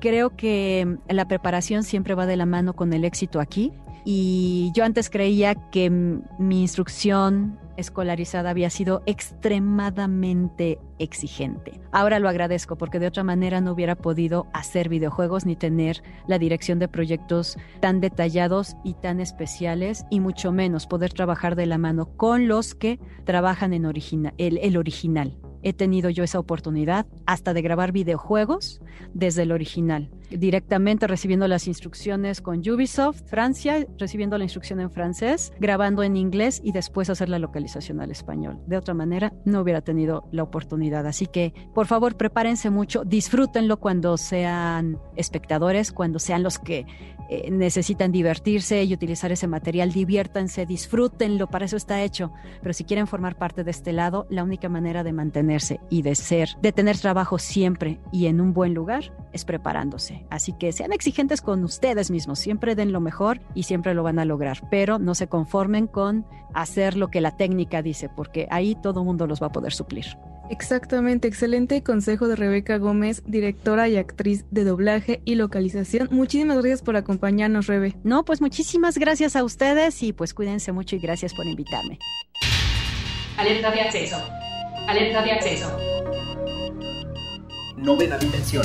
[0.00, 3.72] creo que la preparación siempre va de la mano con el éxito aquí.
[4.04, 11.80] Y yo antes creía que mi instrucción escolarizada había sido extremadamente exigente.
[11.92, 16.38] Ahora lo agradezco porque de otra manera no hubiera podido hacer videojuegos ni tener la
[16.38, 21.78] dirección de proyectos tan detallados y tan especiales y mucho menos poder trabajar de la
[21.78, 27.60] mano con los que trabajan en el original he tenido yo esa oportunidad hasta de
[27.60, 28.80] grabar videojuegos
[29.14, 35.52] desde el original, directamente recibiendo las instrucciones con Ubisoft Francia, recibiendo la instrucción en francés,
[35.58, 38.60] grabando en inglés y después hacer la localización al español.
[38.66, 41.06] De otra manera, no hubiera tenido la oportunidad.
[41.06, 46.86] Así que, por favor, prepárense mucho, disfrútenlo cuando sean espectadores, cuando sean los que
[47.28, 52.32] eh, necesitan divertirse y utilizar ese material, diviértanse, disfrútenlo, para eso está hecho.
[52.62, 56.14] Pero si quieren formar parte de este lado, la única manera de mantenerse y de
[56.14, 60.15] ser, de tener trabajo siempre y en un buen lugar, es preparándose.
[60.30, 64.18] Así que sean exigentes con ustedes mismos, siempre den lo mejor y siempre lo van
[64.18, 68.76] a lograr, pero no se conformen con hacer lo que la técnica dice, porque ahí
[68.82, 70.06] todo mundo los va a poder suplir.
[70.48, 76.08] Exactamente, excelente consejo de Rebeca Gómez, directora y actriz de doblaje y localización.
[76.12, 77.96] Muchísimas gracias por acompañarnos, Rebe.
[78.04, 81.98] No, pues muchísimas gracias a ustedes y pues cuídense mucho y gracias por invitarme.
[83.36, 84.16] Alerta de acceso.
[84.86, 85.76] Alerta de acceso.
[87.76, 88.64] Novena dimensión.